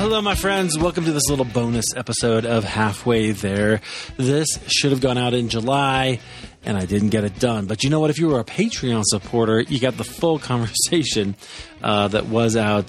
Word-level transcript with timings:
Hello, 0.00 0.22
my 0.22 0.36
friends. 0.36 0.78
Welcome 0.78 1.06
to 1.06 1.12
this 1.12 1.28
little 1.28 1.44
bonus 1.44 1.86
episode 1.96 2.46
of 2.46 2.62
Halfway 2.62 3.32
There. 3.32 3.80
This 4.16 4.46
should 4.68 4.92
have 4.92 5.00
gone 5.00 5.18
out 5.18 5.34
in 5.34 5.48
July, 5.48 6.20
and 6.62 6.76
I 6.76 6.86
didn't 6.86 7.08
get 7.08 7.24
it 7.24 7.40
done. 7.40 7.66
But 7.66 7.82
you 7.82 7.90
know 7.90 7.98
what? 7.98 8.08
If 8.08 8.16
you 8.16 8.28
were 8.28 8.38
a 8.38 8.44
Patreon 8.44 9.02
supporter, 9.04 9.60
you 9.60 9.80
got 9.80 9.96
the 9.96 10.04
full 10.04 10.38
conversation 10.38 11.34
uh, 11.82 12.06
that 12.08 12.26
was 12.26 12.56
out 12.56 12.88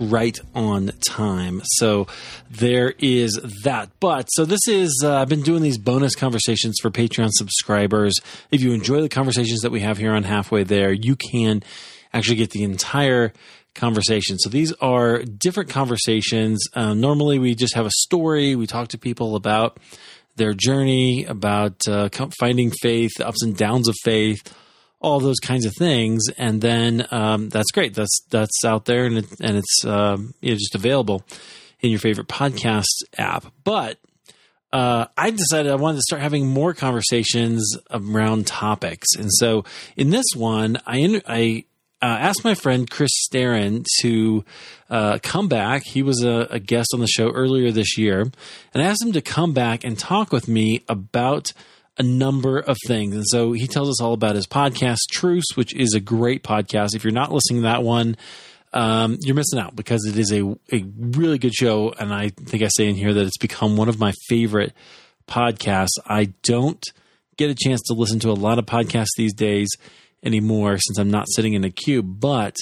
right 0.00 0.38
on 0.54 0.90
time. 1.06 1.60
So 1.64 2.06
there 2.50 2.94
is 2.98 3.38
that. 3.64 3.90
But 4.00 4.28
so 4.28 4.46
this 4.46 4.66
is, 4.66 5.02
uh, 5.04 5.20
I've 5.20 5.28
been 5.28 5.42
doing 5.42 5.60
these 5.60 5.78
bonus 5.78 6.14
conversations 6.14 6.78
for 6.80 6.90
Patreon 6.90 7.28
subscribers. 7.32 8.18
If 8.50 8.62
you 8.62 8.72
enjoy 8.72 9.02
the 9.02 9.10
conversations 9.10 9.60
that 9.60 9.70
we 9.70 9.80
have 9.80 9.98
here 9.98 10.14
on 10.14 10.22
Halfway 10.22 10.64
There, 10.64 10.94
you 10.94 11.14
can 11.14 11.62
actually 12.14 12.36
get 12.36 12.52
the 12.52 12.64
entire 12.64 13.34
conversation. 13.74 14.38
So 14.38 14.48
these 14.50 14.72
are 14.80 15.22
different 15.22 15.70
conversations. 15.70 16.66
Uh, 16.74 16.94
normally, 16.94 17.38
we 17.38 17.54
just 17.54 17.74
have 17.74 17.86
a 17.86 17.90
story. 17.90 18.56
We 18.56 18.66
talk 18.66 18.88
to 18.88 18.98
people 18.98 19.36
about 19.36 19.78
their 20.36 20.54
journey, 20.54 21.24
about 21.24 21.86
uh, 21.86 22.08
finding 22.40 22.70
faith, 22.70 23.20
ups 23.20 23.42
and 23.42 23.56
downs 23.56 23.88
of 23.88 23.96
faith, 24.02 24.40
all 25.00 25.20
those 25.20 25.38
kinds 25.38 25.64
of 25.64 25.74
things, 25.78 26.24
and 26.38 26.60
then 26.60 27.06
um, 27.10 27.48
that's 27.50 27.70
great. 27.70 27.94
That's 27.94 28.20
that's 28.30 28.64
out 28.64 28.86
there, 28.86 29.04
and 29.04 29.18
it, 29.18 29.26
and 29.40 29.56
it's 29.56 29.84
um, 29.84 30.34
you 30.40 30.50
know, 30.50 30.56
just 30.56 30.74
available 30.74 31.22
in 31.80 31.90
your 31.90 32.00
favorite 32.00 32.28
podcast 32.28 32.86
app. 33.16 33.46
But 33.62 33.98
uh, 34.72 35.06
I 35.16 35.30
decided 35.30 35.70
I 35.70 35.76
wanted 35.76 35.98
to 35.98 36.02
start 36.02 36.22
having 36.22 36.46
more 36.46 36.74
conversations 36.74 37.76
around 37.90 38.46
topics, 38.46 39.14
and 39.16 39.30
so 39.32 39.64
in 39.96 40.10
this 40.10 40.26
one, 40.34 40.78
I 40.86 41.22
I 41.26 41.64
uh, 42.00 42.06
asked 42.06 42.44
my 42.44 42.54
friend 42.54 42.88
Chris 42.88 43.10
Staron 43.26 43.84
to 44.00 44.44
uh, 44.88 45.18
come 45.22 45.48
back. 45.48 45.82
He 45.84 46.02
was 46.02 46.22
a, 46.22 46.46
a, 46.50 46.60
guest 46.60 46.90
on 46.94 47.00
the 47.00 47.08
show 47.08 47.30
earlier 47.30 47.72
this 47.72 47.98
year, 47.98 48.20
and 48.20 48.82
I 48.82 48.86
asked 48.86 49.02
him 49.02 49.12
to 49.12 49.20
come 49.20 49.52
back 49.52 49.84
and 49.84 49.98
talk 49.98 50.32
with 50.32 50.46
me 50.46 50.84
about 50.88 51.52
a 51.98 52.02
number 52.04 52.58
of 52.58 52.76
things. 52.86 53.14
And 53.14 53.24
so 53.26 53.52
he 53.52 53.66
tells 53.66 53.88
us 53.88 54.00
all 54.00 54.12
about 54.12 54.36
his 54.36 54.46
podcast, 54.46 54.98
Truce, 55.10 55.56
which 55.56 55.74
is 55.74 55.94
a 55.94 56.00
great 56.00 56.44
podcast. 56.44 56.94
If 56.94 57.02
you're 57.02 57.12
not 57.12 57.32
listening 57.32 57.62
to 57.62 57.68
that 57.68 57.82
one, 57.82 58.16
um, 58.72 59.18
you're 59.20 59.34
missing 59.34 59.58
out 59.58 59.74
because 59.74 60.04
it 60.06 60.16
is 60.16 60.32
a, 60.32 60.44
a 60.72 60.84
really 60.96 61.38
good 61.38 61.54
show. 61.54 61.92
And 61.98 62.14
I 62.14 62.28
think 62.28 62.62
I 62.62 62.68
say 62.68 62.88
in 62.88 62.94
here 62.94 63.12
that 63.12 63.26
it's 63.26 63.38
become 63.38 63.76
one 63.76 63.88
of 63.88 63.98
my 63.98 64.12
favorite 64.28 64.72
podcasts. 65.26 65.98
I 66.06 66.26
don't 66.44 66.84
get 67.36 67.50
a 67.50 67.54
chance 67.54 67.82
to 67.88 67.94
listen 67.94 68.20
to 68.20 68.30
a 68.30 68.32
lot 68.32 68.58
of 68.58 68.66
podcasts 68.66 69.16
these 69.16 69.34
days 69.34 69.68
anymore 70.22 70.78
since 70.78 70.98
I'm 70.98 71.10
not 71.10 71.26
sitting 71.28 71.54
in 71.54 71.64
a 71.64 71.70
queue. 71.70 72.02
But 72.02 72.56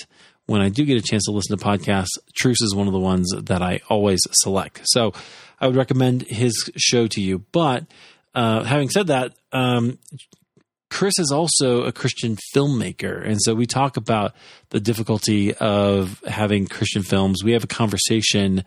when 0.46 0.60
I 0.60 0.68
do 0.68 0.84
get 0.84 0.98
a 0.98 1.02
chance 1.02 1.24
to 1.24 1.32
listen 1.32 1.56
to 1.56 1.64
podcasts, 1.64 2.08
Truce 2.34 2.62
is 2.62 2.74
one 2.74 2.86
of 2.86 2.92
the 2.92 3.00
ones 3.00 3.32
that 3.36 3.62
I 3.62 3.80
always 3.88 4.20
select. 4.32 4.82
So 4.84 5.12
I 5.60 5.66
would 5.66 5.76
recommend 5.76 6.22
his 6.22 6.70
show 6.76 7.06
to 7.08 7.20
you. 7.20 7.38
But 7.52 7.86
uh, 8.34 8.64
having 8.64 8.90
said 8.90 9.08
that, 9.08 9.32
um, 9.52 9.98
Chris 10.90 11.18
is 11.18 11.32
also 11.32 11.82
a 11.82 11.92
Christian 11.92 12.36
filmmaker. 12.54 13.26
And 13.26 13.42
so 13.42 13.54
we 13.54 13.66
talk 13.66 13.96
about 13.96 14.34
the 14.70 14.80
difficulty 14.80 15.54
of 15.54 16.22
having 16.26 16.66
Christian 16.66 17.02
films. 17.02 17.42
We 17.42 17.52
have 17.52 17.64
a 17.64 17.68
conversation 17.68 18.64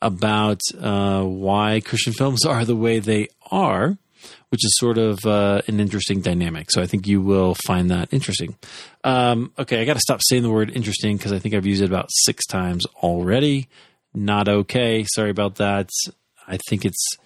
about 0.00 0.60
uh, 0.80 1.22
why 1.22 1.80
Christian 1.80 2.12
films 2.12 2.44
are 2.46 2.64
the 2.64 2.76
way 2.76 2.98
they 2.98 3.28
are 3.50 3.96
which 4.50 4.64
is 4.64 4.76
sort 4.78 4.98
of 4.98 5.24
uh, 5.24 5.62
an 5.66 5.80
interesting 5.80 6.20
dynamic. 6.20 6.70
So 6.70 6.82
I 6.82 6.86
think 6.86 7.06
you 7.06 7.20
will 7.20 7.54
find 7.66 7.90
that 7.90 8.12
interesting. 8.12 8.56
Um, 9.04 9.52
okay, 9.58 9.80
I 9.80 9.84
got 9.84 9.94
to 9.94 10.00
stop 10.00 10.20
saying 10.22 10.42
the 10.42 10.50
word 10.50 10.70
interesting 10.74 11.16
because 11.16 11.32
I 11.32 11.38
think 11.38 11.54
I've 11.54 11.66
used 11.66 11.82
it 11.82 11.86
about 11.86 12.06
six 12.10 12.46
times 12.46 12.84
already. 13.02 13.68
Not 14.14 14.48
okay. 14.48 15.04
Sorry 15.14 15.30
about 15.30 15.56
that. 15.56 15.88
I 16.46 16.58
think 16.68 16.84
it's 16.84 17.16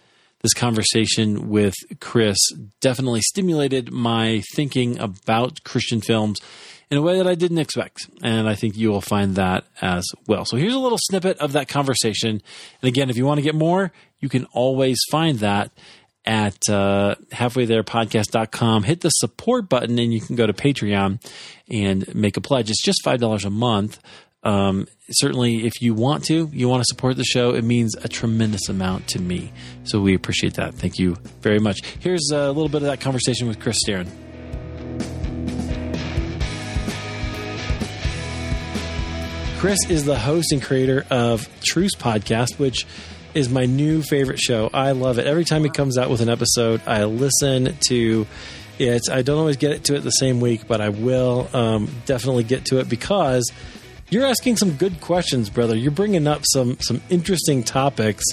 this 0.43 0.55
conversation 0.55 1.49
with 1.49 1.75
Chris 2.01 2.39
definitely 2.81 3.21
stimulated 3.23 3.93
my 3.93 4.43
thinking 4.55 4.99
about 4.99 5.65
Christian 5.65 6.01
films 6.01 6.41
in 6.91 6.99
a 6.99 7.03
way 7.03 7.17
that 7.17 7.27
I 7.27 7.35
didn't 7.35 7.59
expect. 7.59 8.09
And 8.23 8.49
I 8.49 8.55
think 8.55 8.77
you 8.77 8.91
will 8.91 9.01
find 9.01 9.35
that 9.35 9.65
as 9.81 10.07
well. 10.27 10.45
So 10.45 10.57
here's 10.57 10.75
a 10.75 10.79
little 10.79 10.99
snippet 11.01 11.39
of 11.39 11.53
that 11.53 11.69
conversation. 11.69 12.43
And 12.81 12.89
again, 12.89 13.11
if 13.11 13.17
you 13.17 13.27
want 13.27 13.39
to 13.39 13.43
get 13.43 13.55
more, 13.55 13.93
you 14.21 14.29
can 14.29 14.45
always 14.53 14.99
find 15.11 15.39
that 15.41 15.73
at 16.27 16.57
uh, 16.69 17.15
halfwaytherepodcast.com. 17.33 18.83
Hit 18.83 19.01
the 19.01 19.11
support 19.11 19.69
button 19.69 19.99
and 19.99 20.13
you 20.13 20.21
can 20.21 20.37
go 20.37 20.47
to 20.47 20.53
Patreon 20.53 21.25
and 21.71 22.15
make 22.15 22.37
a 22.37 22.41
pledge. 22.41 22.69
It's 22.71 22.83
just 22.83 23.01
$5 23.05 23.45
a 23.45 23.51
month. 23.51 24.01
Um, 24.43 24.87
certainly, 25.11 25.67
if 25.67 25.81
you 25.81 25.95
want 25.95 26.25
to, 26.27 26.49
you 26.53 26.69
want 26.69 26.81
to 26.81 26.87
support 26.89 27.17
the 27.17 27.25
show, 27.25 27.55
it 27.55 27.65
means 27.65 27.95
a 27.97 28.09
tremendous 28.09 28.69
amount 28.69 29.09
to 29.09 29.21
me. 29.21 29.53
So 29.85 30.01
we 30.01 30.15
appreciate 30.15 30.55
that. 30.55 30.75
Thank 30.75 30.99
you 30.99 31.17
very 31.41 31.59
much. 31.59 31.81
Here's 32.01 32.31
a 32.33 32.49
little 32.49 32.69
bit 32.69 32.83
of 32.83 32.89
that 32.89 33.01
conversation 33.01 33.49
with 33.49 33.59
Chris 33.59 33.79
Staron. 33.85 34.09
Chris 39.59 39.79
is 39.89 40.05
the 40.05 40.19
host 40.19 40.53
and 40.53 40.63
creator 40.63 41.05
of 41.11 41.49
Truce 41.65 41.97
Podcast, 41.97 42.59
which 42.59 42.87
is 43.37 43.51
my 43.51 43.67
new 43.67 44.03
favorite 44.03 44.39
show. 44.39 44.71
I 44.73 44.93
love 44.93 45.19
it. 45.19 45.27
Every 45.27 45.45
time 45.45 45.63
he 45.63 45.69
comes 45.69 45.99
out 45.99 46.09
with 46.09 46.23
an 46.23 46.31
episode, 46.31 46.81
I 46.87 47.05
listen 47.05 47.77
to 47.89 48.27
it. 48.79 49.03
I 49.11 49.21
don't 49.21 49.39
always 49.39 49.59
get 49.59 49.85
to 49.85 49.95
it 49.95 50.01
the 50.01 50.11
same 50.11 50.41
week, 50.41 50.67
but 50.67 50.81
I 50.81 50.89
will 50.89 51.49
um, 51.53 51.91
definitely 52.07 52.45
get 52.45 52.65
to 52.67 52.79
it 52.81 52.89
because 52.89 53.45
you're 54.09 54.25
asking 54.25 54.57
some 54.57 54.73
good 54.73 55.03
questions, 55.03 55.51
brother. 55.51 55.77
You're 55.77 55.91
bringing 55.91 56.27
up 56.27 56.43
some 56.45 56.79
some 56.81 57.03
interesting 57.11 57.63
topics 57.63 58.25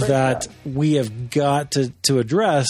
that 0.00 0.46
we 0.64 0.94
have 0.94 1.30
got 1.30 1.72
to, 1.72 1.92
to 2.04 2.18
address, 2.18 2.66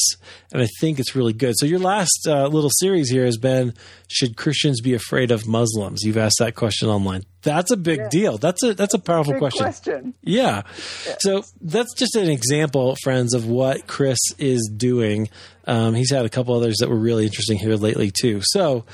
and 0.52 0.62
I 0.62 0.68
think 0.80 0.98
it's 0.98 1.14
really 1.14 1.32
good. 1.32 1.54
So, 1.56 1.66
your 1.66 1.78
last 1.78 2.26
uh, 2.26 2.46
little 2.46 2.70
series 2.78 3.10
here 3.10 3.24
has 3.24 3.36
been 3.36 3.74
Should 4.08 4.36
Christians 4.36 4.80
be 4.80 4.94
afraid 4.94 5.30
of 5.30 5.46
Muslims? 5.46 6.02
You've 6.02 6.18
asked 6.18 6.38
that 6.38 6.54
question 6.54 6.88
online. 6.88 7.22
That's 7.42 7.70
a 7.70 7.76
big 7.76 7.98
yeah. 7.98 8.08
deal. 8.08 8.38
That's 8.38 8.62
a 8.62 8.74
that's 8.74 8.94
a 8.94 8.98
powerful 8.98 9.34
question. 9.38 9.64
question. 9.64 10.14
Yeah. 10.22 10.62
yeah. 11.06 11.16
So 11.20 11.44
that's 11.60 11.94
just 11.94 12.16
an 12.16 12.28
example, 12.28 12.96
friends, 13.02 13.34
of 13.34 13.46
what 13.46 13.86
Chris 13.86 14.18
is 14.38 14.70
doing. 14.76 15.28
Um, 15.66 15.94
he's 15.94 16.10
had 16.10 16.24
a 16.24 16.28
couple 16.28 16.54
others 16.54 16.76
that 16.80 16.88
were 16.88 16.98
really 16.98 17.26
interesting 17.26 17.58
here 17.58 17.76
lately 17.76 18.10
too. 18.10 18.40
So, 18.42 18.84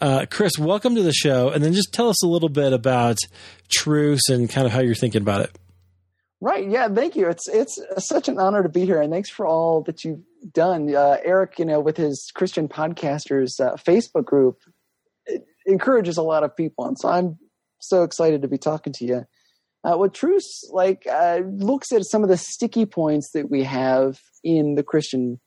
uh, 0.00 0.26
Chris, 0.30 0.58
welcome 0.58 0.96
to 0.96 1.02
the 1.02 1.12
show, 1.12 1.50
and 1.50 1.64
then 1.64 1.72
just 1.72 1.92
tell 1.92 2.08
us 2.08 2.22
a 2.22 2.26
little 2.26 2.48
bit 2.48 2.72
about 2.72 3.16
Truce 3.68 4.28
and 4.28 4.50
kind 4.50 4.66
of 4.66 4.72
how 4.72 4.80
you're 4.80 4.94
thinking 4.94 5.22
about 5.22 5.42
it. 5.42 5.56
Right. 6.44 6.68
Yeah. 6.68 6.88
Thank 6.88 7.16
you. 7.16 7.26
It's 7.26 7.48
it's 7.48 7.80
such 7.96 8.28
an 8.28 8.38
honor 8.38 8.62
to 8.62 8.68
be 8.68 8.84
here, 8.84 9.00
and 9.00 9.10
thanks 9.10 9.30
for 9.30 9.46
all 9.46 9.80
that 9.84 10.04
you've 10.04 10.20
done, 10.52 10.94
uh, 10.94 11.16
Eric. 11.24 11.58
You 11.58 11.64
know, 11.64 11.80
with 11.80 11.96
his 11.96 12.30
Christian 12.34 12.68
podcasters 12.68 13.58
uh, 13.58 13.76
Facebook 13.76 14.26
group, 14.26 14.58
encourages 15.64 16.18
a 16.18 16.22
lot 16.22 16.44
of 16.44 16.54
people, 16.54 16.84
and 16.84 16.98
so 16.98 17.08
I'm 17.08 17.38
so 17.80 18.02
excited 18.02 18.42
to 18.42 18.48
be 18.48 18.58
talking 18.58 18.92
to 18.92 19.06
you. 19.06 19.24
Uh, 19.84 19.96
what 19.96 20.12
Truce 20.12 20.68
like 20.70 21.06
uh, 21.10 21.40
looks 21.46 21.92
at 21.92 22.04
some 22.04 22.22
of 22.22 22.28
the 22.28 22.36
sticky 22.36 22.84
points 22.84 23.30
that 23.32 23.50
we 23.50 23.62
have 23.62 24.20
in 24.42 24.74
the 24.74 24.82
Christian 24.82 25.40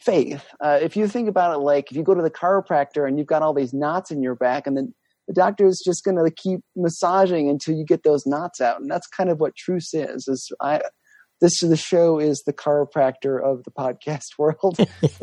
faith. 0.00 0.44
Uh, 0.62 0.78
if 0.82 0.98
you 0.98 1.08
think 1.08 1.30
about 1.30 1.54
it, 1.54 1.60
like 1.60 1.90
if 1.90 1.96
you 1.96 2.02
go 2.02 2.12
to 2.12 2.20
the 2.20 2.30
chiropractor 2.30 3.08
and 3.08 3.16
you've 3.16 3.26
got 3.26 3.40
all 3.40 3.54
these 3.54 3.72
knots 3.72 4.10
in 4.10 4.22
your 4.22 4.34
back, 4.34 4.66
and 4.66 4.76
then 4.76 4.92
the 5.26 5.34
doctor 5.34 5.66
is 5.66 5.82
just 5.84 6.04
going 6.04 6.16
to 6.16 6.30
keep 6.30 6.60
massaging 6.76 7.48
until 7.48 7.74
you 7.74 7.84
get 7.84 8.02
those 8.02 8.26
knots 8.26 8.60
out. 8.60 8.80
And 8.80 8.90
that's 8.90 9.06
kind 9.06 9.30
of 9.30 9.38
what 9.40 9.56
truce 9.56 9.94
is 9.94 10.28
is 10.28 10.50
i 10.60 10.80
this 11.40 11.60
is 11.60 11.70
the 11.70 11.76
show 11.76 12.20
is 12.20 12.44
the 12.46 12.52
chiropractor 12.52 13.42
of 13.42 13.64
the 13.64 13.72
podcast 13.72 14.26
world 14.38 14.78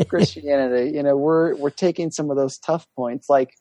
christianity. 0.07 0.91
You 0.95 1.03
know 1.03 1.15
we're 1.15 1.55
we're 1.55 1.69
taking 1.69 2.11
some 2.11 2.29
of 2.29 2.37
those 2.37 2.57
tough 2.57 2.85
points. 2.95 3.29
Like 3.29 3.53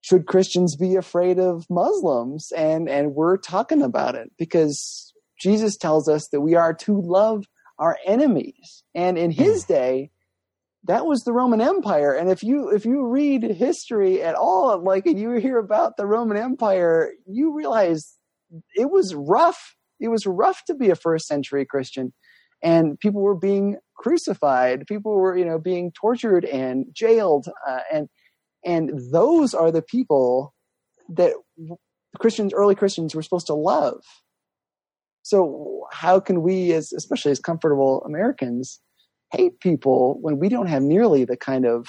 should 0.00 0.26
christians 0.26 0.76
be 0.76 0.96
afraid 0.96 1.38
of 1.38 1.66
muslims? 1.70 2.52
And 2.56 2.88
and 2.88 3.14
we're 3.14 3.36
talking 3.36 3.82
about 3.82 4.14
it 4.14 4.30
because 4.38 5.12
jesus 5.40 5.76
tells 5.76 6.08
us 6.08 6.28
that 6.28 6.40
we 6.40 6.54
are 6.54 6.74
to 6.74 7.00
love 7.00 7.44
our 7.78 7.98
enemies. 8.06 8.82
And 8.94 9.18
in 9.18 9.30
his 9.30 9.64
mm. 9.64 9.68
day 9.68 10.10
that 10.86 11.06
was 11.06 11.22
the 11.22 11.32
Roman 11.32 11.60
Empire. 11.60 12.12
And 12.12 12.30
if 12.30 12.42
you 12.42 12.70
if 12.70 12.84
you 12.84 13.06
read 13.06 13.42
history 13.42 14.22
at 14.22 14.34
all, 14.34 14.78
like 14.82 15.06
and 15.06 15.18
you 15.18 15.32
hear 15.32 15.58
about 15.58 15.96
the 15.96 16.06
Roman 16.06 16.36
Empire, 16.36 17.12
you 17.26 17.54
realize 17.54 18.16
it 18.74 18.90
was 18.90 19.14
rough. 19.14 19.74
It 20.00 20.08
was 20.08 20.26
rough 20.26 20.62
to 20.66 20.74
be 20.74 20.90
a 20.90 20.96
first 20.96 21.26
century 21.26 21.66
Christian, 21.66 22.12
and 22.62 22.98
people 23.00 23.22
were 23.22 23.36
being 23.36 23.78
crucified. 23.96 24.86
People 24.86 25.16
were 25.18 25.36
you 25.36 25.44
know 25.44 25.58
being 25.58 25.92
tortured 25.92 26.44
and 26.44 26.86
jailed, 26.92 27.48
uh, 27.66 27.80
and 27.92 28.08
and 28.64 28.90
those 29.12 29.54
are 29.54 29.72
the 29.72 29.82
people 29.82 30.54
that 31.08 31.32
Christians, 32.18 32.52
early 32.54 32.74
Christians, 32.74 33.14
were 33.14 33.22
supposed 33.22 33.46
to 33.48 33.54
love. 33.54 34.02
So 35.22 35.86
how 35.90 36.20
can 36.20 36.42
we, 36.42 36.72
as 36.72 36.92
especially 36.92 37.32
as 37.32 37.40
comfortable 37.40 38.02
Americans, 38.02 38.80
hate 39.32 39.60
people 39.60 40.18
when 40.20 40.38
we 40.38 40.48
don't 40.48 40.68
have 40.68 40.82
nearly 40.82 41.24
the 41.24 41.36
kind 41.36 41.66
of 41.66 41.86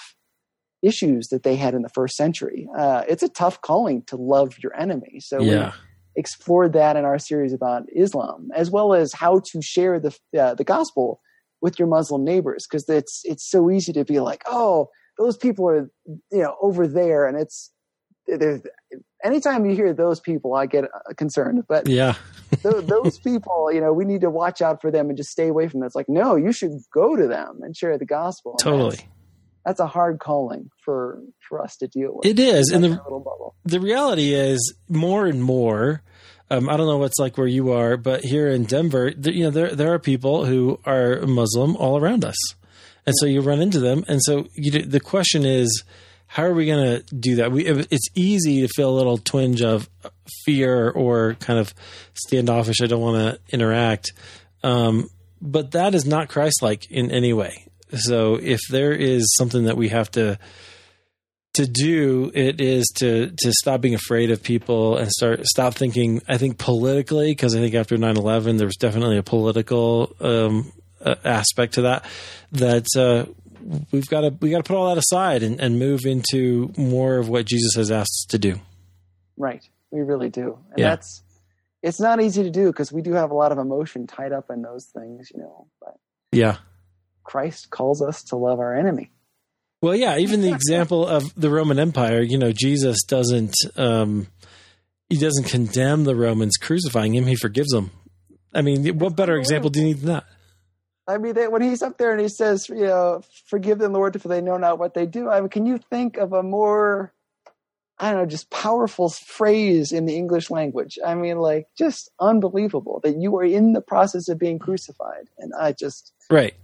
issues 0.82 1.28
that 1.30 1.44
they 1.44 1.56
had 1.56 1.74
in 1.74 1.82
the 1.82 1.90
first 1.90 2.16
century. 2.16 2.68
Uh, 2.78 3.04
it's 3.08 3.24
a 3.24 3.30
tough 3.30 3.62
calling 3.62 4.04
to 4.04 4.16
love 4.16 4.56
your 4.62 4.76
enemy. 4.76 5.20
So 5.20 5.42
yeah. 5.42 5.74
explored 6.16 6.74
that 6.74 6.96
in 6.96 7.06
our 7.06 7.20
series 7.20 7.54
about 7.54 7.84
Islam, 7.96 8.50
as 8.56 8.70
well 8.70 8.94
as 8.94 9.14
how 9.14 9.42
to 9.52 9.62
share 9.62 10.00
the 10.00 10.18
uh, 10.40 10.54
the 10.54 10.64
gospel 10.64 11.22
with 11.62 11.80
your 11.80 11.88
Muslim 11.88 12.24
neighbors, 12.24 12.68
because 12.70 12.88
it's 12.90 13.22
it's 13.24 13.50
so 13.50 13.72
easy 13.72 13.94
to 13.94 14.06
be 14.06 14.20
like, 14.20 14.44
oh, 14.46 14.90
those 15.18 15.38
people 15.38 15.68
are 15.68 15.90
you 16.32 16.44
know 16.44 16.56
over 16.62 16.88
there, 16.88 17.26
and 17.28 17.38
it's 17.38 17.72
anytime 19.24 19.66
you 19.66 19.76
hear 19.76 19.94
those 19.94 20.20
people, 20.20 20.54
I 20.54 20.66
get 20.66 20.86
uh, 20.86 21.14
concerned. 21.16 21.64
But 21.68 21.88
yeah, 21.88 22.16
th- 22.64 22.86
those 22.86 23.20
people, 23.20 23.72
you 23.72 23.82
know, 23.82 23.94
we 23.94 24.06
need 24.06 24.22
to 24.22 24.30
watch 24.30 24.62
out 24.62 24.82
for 24.82 24.92
them 24.92 25.10
and 25.10 25.18
just 25.18 25.30
stay 25.30 25.48
away 25.48 25.68
from 25.68 25.80
them. 25.80 25.88
It's 25.88 25.96
like, 25.96 26.10
no, 26.10 26.36
you 26.36 26.52
should 26.52 26.72
go 26.94 27.16
to 27.16 27.28
them 27.28 27.60
and 27.62 27.76
share 27.76 27.98
the 27.98 28.06
gospel. 28.06 28.56
Totally. 28.56 28.98
That's, 28.98 29.08
that's, 29.66 29.80
a 29.80 29.88
hard 29.88 30.20
calling 30.20 30.70
for 30.84 31.22
for 31.48 31.62
us 31.62 31.76
to 31.78 31.88
deal 31.88 32.16
with. 32.16 32.26
It 32.26 32.40
is, 32.40 32.72
and 32.72 32.84
the 32.84 33.52
the 33.66 33.80
reality 33.80 34.34
is 34.34 34.76
more 34.90 35.26
and 35.26 35.42
more. 35.42 36.02
Um, 36.50 36.70
I 36.70 36.78
don't 36.78 36.88
know 36.88 36.98
what's 36.98 37.20
like 37.20 37.38
where 37.38 37.48
you 37.48 37.74
are, 37.74 37.98
but 37.98 38.24
here 38.24 38.48
in 38.48 38.64
Denver, 38.64 39.10
you 39.10 39.44
know, 39.44 39.50
there 39.50 39.76
there 39.76 39.94
are 39.94 40.00
people 40.00 40.46
who 40.46 40.80
are 40.86 41.22
Muslim 41.26 41.76
all 41.76 42.00
around 42.00 42.24
us, 42.24 42.38
and 43.06 43.14
so 43.18 43.26
you 43.26 43.42
run 43.42 43.60
into 43.60 43.82
them, 43.82 44.06
and 44.08 44.22
so 44.24 44.48
you, 44.56 44.72
the 44.84 45.02
question 45.02 45.46
is 45.46 45.84
how 46.38 46.44
are 46.44 46.54
we 46.54 46.68
going 46.68 47.02
to 47.02 47.16
do 47.16 47.38
that? 47.38 47.52
We, 47.52 47.66
it's 47.66 48.10
easy 48.14 48.62
to 48.62 48.68
feel 48.68 48.92
a 48.92 48.96
little 48.96 49.18
twinge 49.18 49.64
of 49.64 49.90
fear 50.46 50.88
or 50.88 51.34
kind 51.40 51.58
of 51.58 51.74
standoffish. 52.14 52.80
I 52.80 52.86
don't 52.86 53.02
want 53.02 53.18
to 53.18 53.40
interact. 53.52 54.14
Um, 54.62 55.10
but 55.42 55.72
that 55.72 55.96
is 55.96 56.06
not 56.06 56.30
Christ 56.30 56.62
like 56.62 56.92
in 56.92 57.10
any 57.10 57.34
way. 57.34 57.66
So 57.92 58.36
if 58.36 58.60
there 58.70 58.94
is 58.94 59.34
something 59.36 59.64
that 59.64 59.78
we 59.78 59.90
have 59.90 60.12
to 60.12 60.38
to 61.56 61.66
do, 61.66 62.30
it 62.36 62.62
is 62.62 62.86
to 62.98 63.32
to 63.36 63.52
stop 63.52 63.82
being 63.82 63.96
afraid 63.96 64.30
of 64.30 64.44
people 64.44 64.98
and 64.98 65.10
start 65.12 65.44
stop 65.48 65.74
thinking. 65.74 66.22
I 66.28 66.38
think 66.38 66.60
politically, 66.60 67.32
because 67.32 67.56
I 67.56 67.60
think 67.62 67.74
after 67.74 67.98
9-11, 67.98 68.60
there 68.60 68.68
was 68.68 68.76
definitely 68.76 69.18
a 69.18 69.24
political 69.24 70.16
um, 70.20 70.72
aspect 71.04 71.76
to 71.76 71.82
that. 71.84 72.06
That 72.52 72.86
uh, 72.96 73.32
we've 73.92 74.08
got 74.08 74.22
to 74.22 74.30
we 74.40 74.50
got 74.50 74.58
to 74.58 74.64
put 74.64 74.76
all 74.76 74.88
that 74.88 74.98
aside 74.98 75.44
and, 75.44 75.60
and 75.60 75.80
move 75.80 76.06
into 76.06 76.72
more 76.78 77.18
of 77.18 77.30
what 77.30 77.46
Jesus 77.46 77.76
has 77.76 77.92
asked 77.92 78.12
us 78.12 78.26
to 78.30 78.40
do. 78.40 78.56
Right, 79.38 79.64
we 79.92 80.02
really 80.02 80.30
do, 80.30 80.58
and 80.72 80.80
yeah. 80.80 80.90
that's 80.90 81.24
it's 81.84 82.00
not 82.00 82.22
easy 82.22 82.44
to 82.44 82.50
do 82.50 82.68
because 82.68 82.92
we 82.92 83.02
do 83.02 83.14
have 83.14 83.32
a 83.32 83.36
lot 83.36 83.52
of 83.52 83.58
emotion 83.58 84.08
tied 84.08 84.32
up 84.32 84.46
in 84.50 84.62
those 84.62 84.88
things, 84.94 85.30
you 85.34 85.40
know. 85.40 85.68
But 85.80 85.96
yeah, 86.32 86.58
Christ 87.24 87.70
calls 87.70 88.02
us 88.02 88.24
to 88.24 88.36
love 88.36 88.60
our 88.60 88.76
enemy. 88.76 89.12
Well, 89.82 89.96
yeah, 89.96 90.18
even 90.18 90.42
the 90.42 90.52
example 90.52 91.06
of 91.06 91.32
the 91.36 91.52
Roman 91.52 91.78
Empire, 91.78 92.22
you 92.22 92.40
know, 92.40 92.52
Jesus 92.52 93.04
doesn't 93.08 93.54
um, 93.76 94.28
he 95.08 95.18
doesn't 95.18 95.46
condemn 95.46 96.04
the 96.04 96.16
Romans 96.16 96.58
crucifying 96.58 97.14
him; 97.14 97.28
he 97.28 97.36
forgives 97.36 97.70
them. 97.70 97.92
I 98.54 98.62
mean, 98.64 98.98
what 98.98 99.16
better 99.16 99.36
example 99.36 99.70
do 99.70 99.80
you 99.80 99.86
need 99.86 100.00
than 100.00 100.08
that? 100.08 100.24
I 101.08 101.18
mean, 101.18 101.34
they, 101.34 101.48
when 101.48 101.62
he's 101.62 101.82
up 101.82 101.98
there 101.98 102.12
and 102.12 102.20
he 102.20 102.28
says, 102.28 102.68
you 102.68 102.86
know, 102.86 103.22
forgive 103.46 103.80
them, 103.80 103.94
Lord, 103.94 104.22
for 104.22 104.28
they 104.28 104.42
know 104.42 104.58
not 104.58 104.78
what 104.78 104.94
they 104.94 105.06
do. 105.06 105.30
I 105.30 105.40
mean, 105.40 105.50
can 105.50 105.66
you 105.66 105.78
think 105.78 106.18
of 106.18 106.34
a 106.34 106.44
more, 106.44 107.14
I 107.98 108.12
don't 108.12 108.22
know, 108.22 108.26
just 108.26 108.50
powerful 108.50 109.10
phrase 109.10 109.94
in 109.94 110.06
the 110.06 110.16
English 110.18 110.50
language? 110.52 111.00
I 111.06 111.16
mean, 111.16 111.38
like, 111.38 111.68
just 111.78 112.12
unbelievable 112.20 113.00
that 113.04 113.16
you 113.16 113.38
are 113.38 113.46
in 113.46 113.72
the 113.72 113.82
process 113.82 114.28
of 114.28 114.38
being 114.38 114.60
crucified. 114.60 115.30
And 115.38 115.54
I 115.58 115.72
just. 115.72 116.12
Right. 116.30 116.56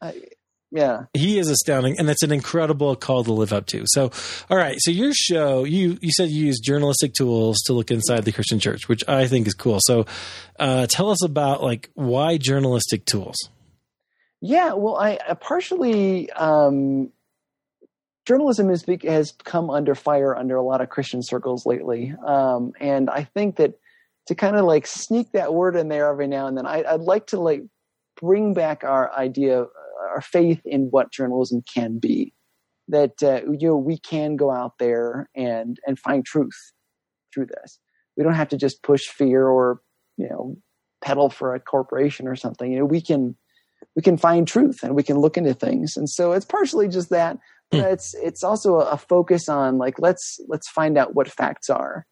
I, 0.00 0.20
yeah. 0.72 1.04
He 1.12 1.38
is 1.38 1.50
astounding 1.50 1.98
and 1.98 2.08
it's 2.08 2.22
an 2.22 2.32
incredible 2.32 2.96
call 2.96 3.22
to 3.24 3.32
live 3.32 3.52
up 3.52 3.66
to. 3.66 3.84
So 3.86 4.10
all 4.48 4.56
right 4.56 4.76
so 4.78 4.90
your 4.90 5.12
show 5.12 5.64
you 5.64 5.98
you 6.00 6.10
said 6.10 6.30
you 6.30 6.46
use 6.46 6.60
journalistic 6.60 7.12
tools 7.12 7.58
to 7.66 7.74
look 7.74 7.90
inside 7.90 8.24
the 8.24 8.32
christian 8.32 8.58
church 8.58 8.88
which 8.88 9.04
i 9.06 9.26
think 9.26 9.46
is 9.46 9.54
cool. 9.54 9.78
So 9.82 10.06
uh, 10.58 10.86
tell 10.86 11.10
us 11.10 11.22
about 11.22 11.62
like 11.62 11.90
why 11.94 12.38
journalistic 12.38 13.04
tools? 13.04 13.36
Yeah 14.40 14.72
well 14.72 14.96
i, 14.96 15.18
I 15.28 15.34
partially 15.34 16.30
um, 16.32 17.12
journalism 18.26 18.70
has, 18.70 18.84
has 19.04 19.32
come 19.44 19.68
under 19.68 19.94
fire 19.94 20.34
under 20.34 20.56
a 20.56 20.62
lot 20.62 20.80
of 20.80 20.88
christian 20.88 21.22
circles 21.22 21.66
lately. 21.66 22.14
Um, 22.24 22.72
and 22.80 23.10
i 23.10 23.24
think 23.24 23.56
that 23.56 23.78
to 24.28 24.34
kind 24.34 24.56
of 24.56 24.64
like 24.64 24.86
sneak 24.86 25.32
that 25.32 25.52
word 25.52 25.76
in 25.76 25.88
there 25.88 26.08
every 26.08 26.28
now 26.28 26.46
and 26.46 26.56
then 26.56 26.66
I, 26.66 26.82
i'd 26.84 27.00
like 27.00 27.26
to 27.28 27.40
like 27.40 27.64
bring 28.20 28.54
back 28.54 28.84
our 28.84 29.12
idea 29.12 29.66
our 30.12 30.20
faith 30.20 30.60
in 30.64 30.88
what 30.90 31.12
journalism 31.12 31.62
can 31.72 31.98
be. 31.98 32.32
That 32.88 33.22
uh, 33.22 33.40
you 33.58 33.68
know 33.68 33.76
we 33.76 33.98
can 33.98 34.36
go 34.36 34.50
out 34.50 34.78
there 34.78 35.28
and 35.34 35.78
and 35.86 35.98
find 35.98 36.24
truth 36.24 36.72
through 37.32 37.46
this. 37.46 37.78
We 38.16 38.24
don't 38.24 38.34
have 38.34 38.48
to 38.50 38.56
just 38.56 38.82
push 38.82 39.06
fear 39.06 39.46
or 39.46 39.80
you 40.16 40.28
know 40.28 40.56
peddle 41.02 41.30
for 41.30 41.54
a 41.54 41.60
corporation 41.60 42.26
or 42.26 42.36
something. 42.36 42.70
You 42.72 42.80
know 42.80 42.84
we 42.84 43.00
can 43.00 43.36
we 43.96 44.02
can 44.02 44.16
find 44.16 44.46
truth 44.46 44.80
and 44.82 44.94
we 44.94 45.02
can 45.02 45.18
look 45.18 45.36
into 45.36 45.54
things. 45.54 45.96
And 45.96 46.08
so 46.08 46.32
it's 46.32 46.46
partially 46.46 46.88
just 46.88 47.10
that, 47.10 47.38
but 47.70 47.80
mm. 47.80 47.92
it's 47.92 48.14
it's 48.14 48.42
also 48.42 48.80
a, 48.80 48.90
a, 48.90 48.96
focus 48.96 49.48
on 49.48 49.78
like 49.78 49.98
let's 49.98 50.40
let's 50.48 50.68
find 50.68 50.98
out 50.98 51.14
what 51.14 51.30
facts 51.30 51.70
are. 51.70 52.06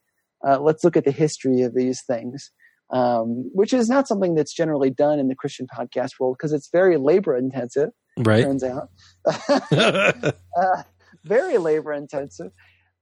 Uh, 0.47 0.59
let's 0.59 0.85
look 0.85 0.97
at 0.97 1.05
the 1.05 1.11
history 1.11 1.63
of 1.63 1.75
these 1.75 2.03
things 2.07 2.51
um, 2.93 3.51
which 3.55 3.73
is 3.73 3.89
not 3.89 4.09
something 4.09 4.35
that's 4.35 4.55
generally 4.55 4.91
done 4.91 5.19
in 5.19 5.29
the 5.29 5.35
Christian 5.35 5.67
podcast 5.67 6.13
world 6.19 6.37
because 6.39 6.53
it's 6.53 6.69
very 6.73 6.97
labor 6.97 7.37
intensive. 7.37 7.91
Right. 8.19 8.43
Turns 8.43 8.65
out, 8.65 8.89
uh, 9.73 10.83
very 11.25 11.59
labor 11.59 11.93
intensive. 11.93 12.53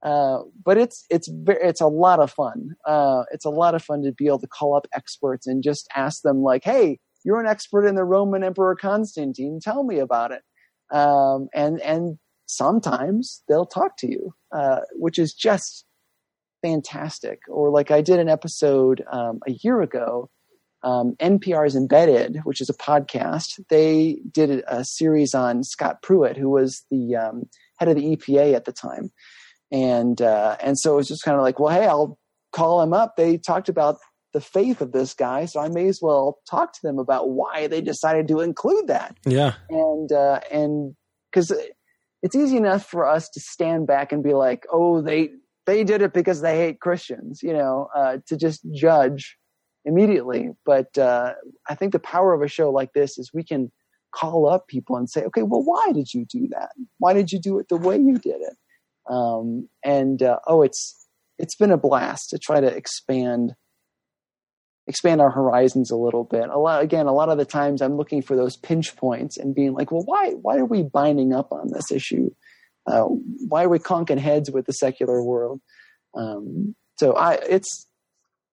Uh, 0.01 0.39
but 0.63 0.77
it's 0.77 1.05
it's 1.09 1.29
it's 1.47 1.81
a 1.81 1.87
lot 1.87 2.19
of 2.19 2.31
fun. 2.31 2.69
Uh, 2.85 3.23
it's 3.31 3.45
a 3.45 3.49
lot 3.49 3.75
of 3.75 3.83
fun 3.83 4.01
to 4.03 4.13
be 4.13 4.27
able 4.27 4.39
to 4.39 4.47
call 4.47 4.75
up 4.75 4.87
experts 4.95 5.45
and 5.45 5.61
just 5.61 5.87
ask 5.95 6.21
them 6.21 6.41
like, 6.41 6.63
"Hey, 6.63 6.99
you're 7.25 7.39
an 7.39 7.47
expert 7.47 7.85
in 7.85 7.95
the 7.95 8.05
Roman 8.05 8.43
Emperor 8.43 8.75
Constantine. 8.75 9.59
Tell 9.61 9.83
me 9.83 9.99
about 9.99 10.31
it." 10.31 10.41
Um, 10.95 11.49
and 11.53 11.81
and 11.81 12.17
sometimes 12.45 13.43
they'll 13.49 13.65
talk 13.65 13.97
to 13.97 14.09
you, 14.09 14.33
uh, 14.53 14.81
which 14.93 15.19
is 15.19 15.33
just 15.33 15.85
fantastic. 16.61 17.41
Or 17.47 17.69
like 17.69 17.91
I 17.91 18.01
did 18.01 18.19
an 18.19 18.29
episode 18.29 19.03
um, 19.11 19.39
a 19.47 19.51
year 19.51 19.81
ago, 19.81 20.29
um, 20.83 21.15
NPR's 21.19 21.75
Embedded, 21.75 22.41
which 22.43 22.61
is 22.61 22.69
a 22.69 22.73
podcast. 22.73 23.59
They 23.69 24.19
did 24.31 24.63
a, 24.67 24.83
series 24.85 25.33
on 25.33 25.63
Scott 25.63 26.01
Pruitt, 26.01 26.37
who 26.37 26.49
was 26.49 26.85
the 26.89 27.15
um, 27.15 27.49
head 27.77 27.89
of 27.89 27.95
the 27.95 28.15
EPA 28.15 28.55
at 28.55 28.65
the 28.65 28.71
time, 28.71 29.11
and 29.71 30.21
uh, 30.21 30.55
and 30.61 30.79
so 30.79 30.93
it 30.93 30.97
was 30.97 31.07
just 31.07 31.23
kind 31.23 31.35
of 31.35 31.43
like, 31.43 31.59
well, 31.59 31.73
hey, 31.73 31.85
I'll 31.85 32.17
call 32.51 32.81
him 32.81 32.93
up. 32.93 33.15
They 33.17 33.37
talked 33.37 33.69
about 33.69 33.97
the 34.31 34.41
faith 34.41 34.79
of 34.79 34.91
this 34.91 35.13
guy, 35.13 35.45
so 35.45 35.59
I 35.59 35.67
may 35.67 35.87
as 35.87 35.99
well 36.01 36.39
talk 36.49 36.73
to 36.73 36.79
them 36.81 36.97
about 36.97 37.29
why 37.29 37.67
they 37.67 37.81
decided 37.81 38.27
to 38.29 38.39
include 38.39 38.87
that. 38.87 39.17
Yeah, 39.25 39.55
and 39.69 40.11
uh, 40.11 40.39
and 40.49 40.95
because 41.31 41.51
it's 42.21 42.35
easy 42.35 42.57
enough 42.57 42.85
for 42.85 43.05
us 43.05 43.29
to 43.29 43.39
stand 43.39 43.87
back 43.87 44.11
and 44.11 44.23
be 44.23 44.33
like, 44.33 44.65
oh, 44.71 45.01
they 45.01 45.31
they 45.69 45.83
did 45.83 46.01
it 46.01 46.13
because 46.13 46.41
they 46.41 46.57
hate 46.57 46.79
Christians, 46.79 47.43
you 47.43 47.53
know, 47.53 47.89
uh, 47.95 48.17
to 48.25 48.35
just 48.35 48.61
judge 48.73 49.37
immediately. 49.85 50.49
But 50.65 50.97
uh, 50.97 51.33
I 51.69 51.75
think 51.75 51.91
the 51.93 51.99
power 51.99 52.33
of 52.33 52.41
a 52.41 52.47
show 52.47 52.71
like 52.71 52.93
this 52.93 53.19
is 53.19 53.29
we 53.33 53.43
can 53.43 53.71
call 54.11 54.49
up 54.49 54.67
people 54.67 54.95
and 54.95 55.07
say, 55.07 55.23
okay, 55.25 55.43
well, 55.43 55.63
why 55.63 55.91
did 55.93 56.11
you 56.11 56.25
do 56.25 56.47
that? 56.49 56.71
Why 56.97 57.13
did 57.13 57.31
you 57.31 57.39
do 57.39 57.59
it 57.59 57.67
the 57.69 57.77
way 57.77 57.97
you 57.97 58.17
did 58.17 58.41
it? 58.41 58.57
Um, 59.07 59.69
and 59.85 60.23
uh, 60.23 60.39
oh, 60.47 60.63
it's 60.63 60.95
it's 61.37 61.55
been 61.55 61.71
a 61.71 61.77
blast 61.77 62.31
to 62.31 62.39
try 62.39 62.59
to 62.59 62.67
expand 62.67 63.53
expand 64.87 65.21
our 65.21 65.29
horizons 65.29 65.91
a 65.91 65.95
little 65.95 66.23
bit. 66.23 66.49
A 66.49 66.57
lot 66.57 66.81
again, 66.81 67.05
a 67.05 67.13
lot 67.13 67.29
of 67.29 67.37
the 67.37 67.45
times 67.45 67.81
I'm 67.81 67.95
looking 67.95 68.23
for 68.23 68.35
those 68.35 68.57
pinch 68.57 68.95
points 68.95 69.37
and 69.37 69.53
being 69.53 69.73
like, 69.73 69.91
well, 69.91 70.03
why 70.03 70.31
why 70.31 70.57
are 70.57 70.65
we 70.65 70.81
binding 70.81 71.31
up 71.31 71.51
on 71.51 71.71
this 71.71 71.91
issue? 71.91 72.31
Uh, 72.87 73.03
why 73.03 73.63
are 73.63 73.69
we 73.69 73.79
conking 73.79 74.17
heads 74.17 74.49
with 74.51 74.65
the 74.65 74.73
secular 74.73 75.23
world? 75.23 75.61
Um, 76.15 76.75
so 76.97 77.13
I, 77.13 77.33
it's 77.35 77.87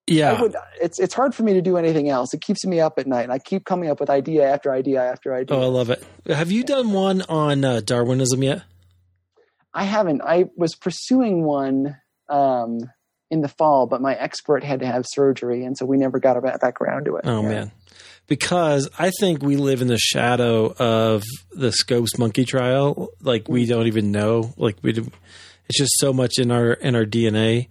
yeah, 0.07 0.41
would, 0.41 0.55
it's 0.81 1.01
it's 1.01 1.15
hard 1.15 1.35
for 1.35 1.43
me 1.43 1.55
to 1.55 1.63
do 1.63 1.77
anything 1.77 2.09
else. 2.09 2.33
It 2.33 2.41
keeps 2.41 2.65
me 2.65 2.81
up 2.81 2.99
at 2.99 3.07
night. 3.07 3.23
and 3.23 3.33
I 3.33 3.39
keep 3.39 3.65
coming 3.65 3.91
up 3.91 3.99
with 3.99 4.09
idea 4.09 4.49
after 4.49 4.73
idea 4.73 5.03
after 5.03 5.35
idea. 5.35 5.57
Oh, 5.57 5.63
I 5.63 5.67
love 5.67 5.91
it. 5.91 6.05
Have 6.29 6.53
you 6.53 6.63
done 6.63 6.93
one 6.93 7.23
on 7.23 7.65
uh, 7.65 7.81
Darwinism 7.81 8.43
yet? 8.43 8.63
I 9.75 9.85
haven't. 9.85 10.23
I 10.23 10.47
was 10.57 10.77
pursuing 10.77 11.43
one 11.43 11.97
um, 12.29 12.79
in 13.31 13.41
the 13.41 13.49
fall, 13.49 13.87
but 13.87 14.01
my 14.01 14.15
expert 14.15 14.63
had 14.63 14.81
to 14.81 14.87
have 14.87 15.05
surgery, 15.09 15.65
and 15.65 15.77
so 15.77 15.85
we 15.85 15.97
never 15.97 16.21
got 16.21 16.41
back 16.43 16.81
around 16.81 17.07
to 17.07 17.17
it. 17.17 17.27
Oh 17.27 17.43
man, 17.43 17.73
because 18.27 18.89
I 18.99 19.11
think 19.21 19.43
we 19.43 19.57
live 19.57 19.83
in 19.83 19.89
the 19.89 19.99
shadow 19.99 20.73
of 20.73 21.23
the 21.53 21.73
Scopes 21.73 22.19
monkey 22.19 22.45
trial. 22.45 23.09
Like 23.21 23.49
we 23.49 23.67
don't 23.67 23.87
even 23.87 24.13
know. 24.13 24.53
Like 24.57 24.79
we, 24.83 24.91
it's 24.91 25.79
just 25.79 25.93
so 25.99 26.13
much 26.13 26.39
in 26.39 26.51
our 26.51 26.73
in 26.73 26.95
our 26.95 27.05
DNA, 27.05 27.69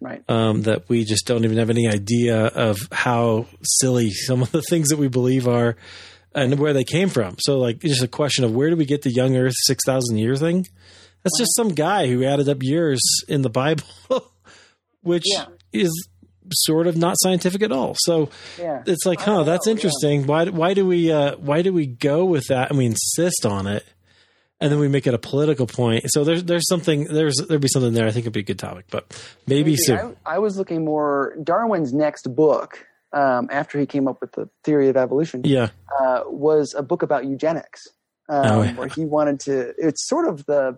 right? 0.00 0.22
Um, 0.28 0.62
that 0.62 0.88
we 0.88 1.04
just 1.04 1.26
don't 1.26 1.44
even 1.44 1.58
have 1.58 1.70
any 1.70 1.88
idea 1.88 2.46
of 2.46 2.78
how 2.92 3.46
silly 3.62 4.10
some 4.10 4.42
of 4.42 4.52
the 4.52 4.62
things 4.62 4.88
that 4.88 4.98
we 4.98 5.08
believe 5.08 5.48
are, 5.48 5.76
and 6.34 6.58
where 6.58 6.72
they 6.72 6.84
came 6.84 7.08
from. 7.08 7.36
So 7.40 7.58
like, 7.58 7.76
it's 7.84 7.94
just 7.94 8.04
a 8.04 8.08
question 8.08 8.44
of 8.44 8.54
where 8.54 8.70
do 8.70 8.76
we 8.76 8.86
get 8.86 9.02
the 9.02 9.12
young 9.12 9.36
Earth 9.36 9.54
six 9.56 9.84
thousand 9.84 10.18
year 10.18 10.36
thing? 10.36 10.66
That's 11.22 11.38
just 11.38 11.56
some 11.56 11.70
guy 11.70 12.06
who 12.06 12.24
added 12.24 12.48
up 12.48 12.58
years 12.60 13.00
in 13.26 13.42
the 13.42 13.50
Bible, 13.50 13.84
which 15.02 15.24
yeah. 15.26 15.46
is 15.72 16.08
sort 16.52 16.86
of 16.86 16.96
not 16.96 17.16
scientific 17.20 17.62
at 17.62 17.72
all. 17.72 17.94
So 17.98 18.30
Yeah. 18.58 18.82
it's 18.86 19.04
like, 19.06 19.20
huh, 19.20 19.42
that's 19.44 19.66
know, 19.66 19.70
yeah. 19.70 19.74
interesting. 19.76 20.26
Why 20.26 20.44
why 20.46 20.74
do 20.74 20.86
we 20.86 21.10
uh, 21.12 21.36
why 21.36 21.62
do 21.62 21.72
we 21.72 21.86
go 21.86 22.24
with 22.24 22.44
that 22.48 22.70
and 22.70 22.78
we 22.78 22.86
insist 22.86 23.44
on 23.46 23.66
it, 23.66 23.84
and 24.60 24.70
then 24.72 24.78
we 24.78 24.88
make 24.88 25.06
it 25.06 25.14
a 25.14 25.18
political 25.18 25.66
point? 25.66 26.04
So 26.08 26.24
there's 26.24 26.44
there's 26.44 26.66
something 26.68 27.04
there's 27.04 27.36
there'd 27.48 27.60
be 27.60 27.68
something 27.68 27.92
there. 27.94 28.06
I 28.06 28.10
think 28.10 28.24
it'd 28.24 28.32
be 28.32 28.40
a 28.40 28.44
good 28.44 28.58
topic, 28.58 28.86
but 28.90 29.06
maybe, 29.46 29.62
Maybe. 29.72 29.76
soon. 29.76 30.16
I, 30.26 30.36
I 30.36 30.38
was 30.38 30.56
looking 30.56 30.84
more 30.84 31.34
Darwin's 31.42 31.92
next 31.92 32.34
book 32.34 32.86
um, 33.12 33.48
after 33.50 33.78
he 33.78 33.86
came 33.86 34.08
up 34.08 34.20
with 34.20 34.32
the 34.32 34.48
theory 34.64 34.88
of 34.88 34.96
evolution 34.96 35.42
yeah, 35.44 35.68
uh, 36.00 36.22
was 36.26 36.74
a 36.76 36.82
book 36.82 37.02
about 37.02 37.24
eugenics, 37.24 37.82
um, 38.28 38.44
Oh, 38.46 38.62
yeah. 38.62 38.74
where 38.74 38.88
he 38.88 39.04
wanted 39.04 39.40
to. 39.40 39.72
It's 39.78 40.06
sort 40.08 40.28
of 40.28 40.44
the. 40.46 40.76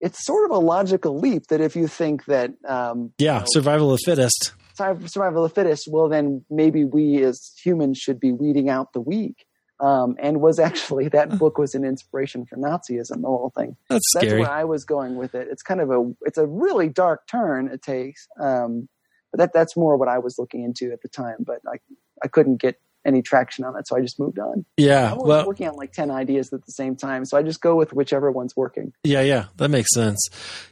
It's 0.00 0.24
sort 0.24 0.44
of 0.44 0.52
a 0.56 0.60
logical 0.60 1.18
leap 1.18 1.48
that 1.48 1.60
if 1.60 1.74
you 1.74 1.88
think 1.88 2.24
that 2.26 2.52
um, 2.68 3.12
yeah, 3.18 3.42
survival 3.48 3.92
of 3.92 3.98
the 3.98 4.02
fittest. 4.10 4.52
Survival 4.78 5.44
of 5.44 5.50
the 5.50 5.54
fittest, 5.54 5.88
well, 5.90 6.08
then 6.08 6.44
maybe 6.50 6.84
we 6.84 7.22
as 7.24 7.52
humans 7.62 7.98
should 7.98 8.18
be 8.18 8.32
weeding 8.32 8.68
out 8.68 8.92
the 8.92 9.00
weak. 9.00 9.44
Um, 9.80 10.16
and 10.18 10.40
was 10.40 10.58
actually 10.70 11.08
that 11.08 11.38
book 11.38 11.58
was 11.58 11.74
an 11.74 11.84
inspiration 11.84 12.46
for 12.46 12.56
Nazism, 12.56 13.22
the 13.22 13.28
whole 13.28 13.52
thing. 13.56 13.76
That's 13.88 14.04
That's 14.14 14.26
scary. 14.26 14.40
where 14.40 14.50
I 14.50 14.64
was 14.64 14.84
going 14.84 15.16
with 15.16 15.34
it. 15.34 15.48
It's 15.50 15.62
kind 15.62 15.80
of 15.80 15.90
a 15.90 16.12
it's 16.22 16.38
a 16.38 16.46
really 16.46 16.88
dark 16.88 17.28
turn 17.28 17.68
it 17.68 17.82
takes. 17.82 18.26
Um, 18.40 18.88
but 19.30 19.38
that 19.38 19.52
that's 19.52 19.76
more 19.76 19.96
what 19.96 20.08
I 20.08 20.18
was 20.18 20.36
looking 20.38 20.64
into 20.64 20.90
at 20.92 21.02
the 21.02 21.08
time. 21.08 21.36
But 21.40 21.60
I 21.72 21.78
I 22.24 22.28
couldn't 22.28 22.60
get 22.60 22.80
any 23.08 23.22
traction 23.22 23.64
on 23.64 23.76
it, 23.76 23.88
so 23.88 23.96
I 23.96 24.00
just 24.00 24.20
moved 24.20 24.38
on. 24.38 24.64
yeah, 24.76 25.10
I 25.10 25.14
was 25.14 25.24
well, 25.26 25.46
working 25.46 25.66
on 25.68 25.74
like 25.74 25.92
ten 25.92 26.10
ideas 26.10 26.52
at 26.52 26.64
the 26.64 26.72
same 26.72 26.94
time, 26.94 27.24
so 27.24 27.36
I 27.36 27.42
just 27.42 27.60
go 27.60 27.74
with 27.74 27.92
whichever 27.92 28.30
one's 28.30 28.54
working. 28.56 28.92
Yeah, 29.02 29.22
yeah, 29.22 29.46
that 29.56 29.70
makes 29.70 29.92
sense. 29.92 30.20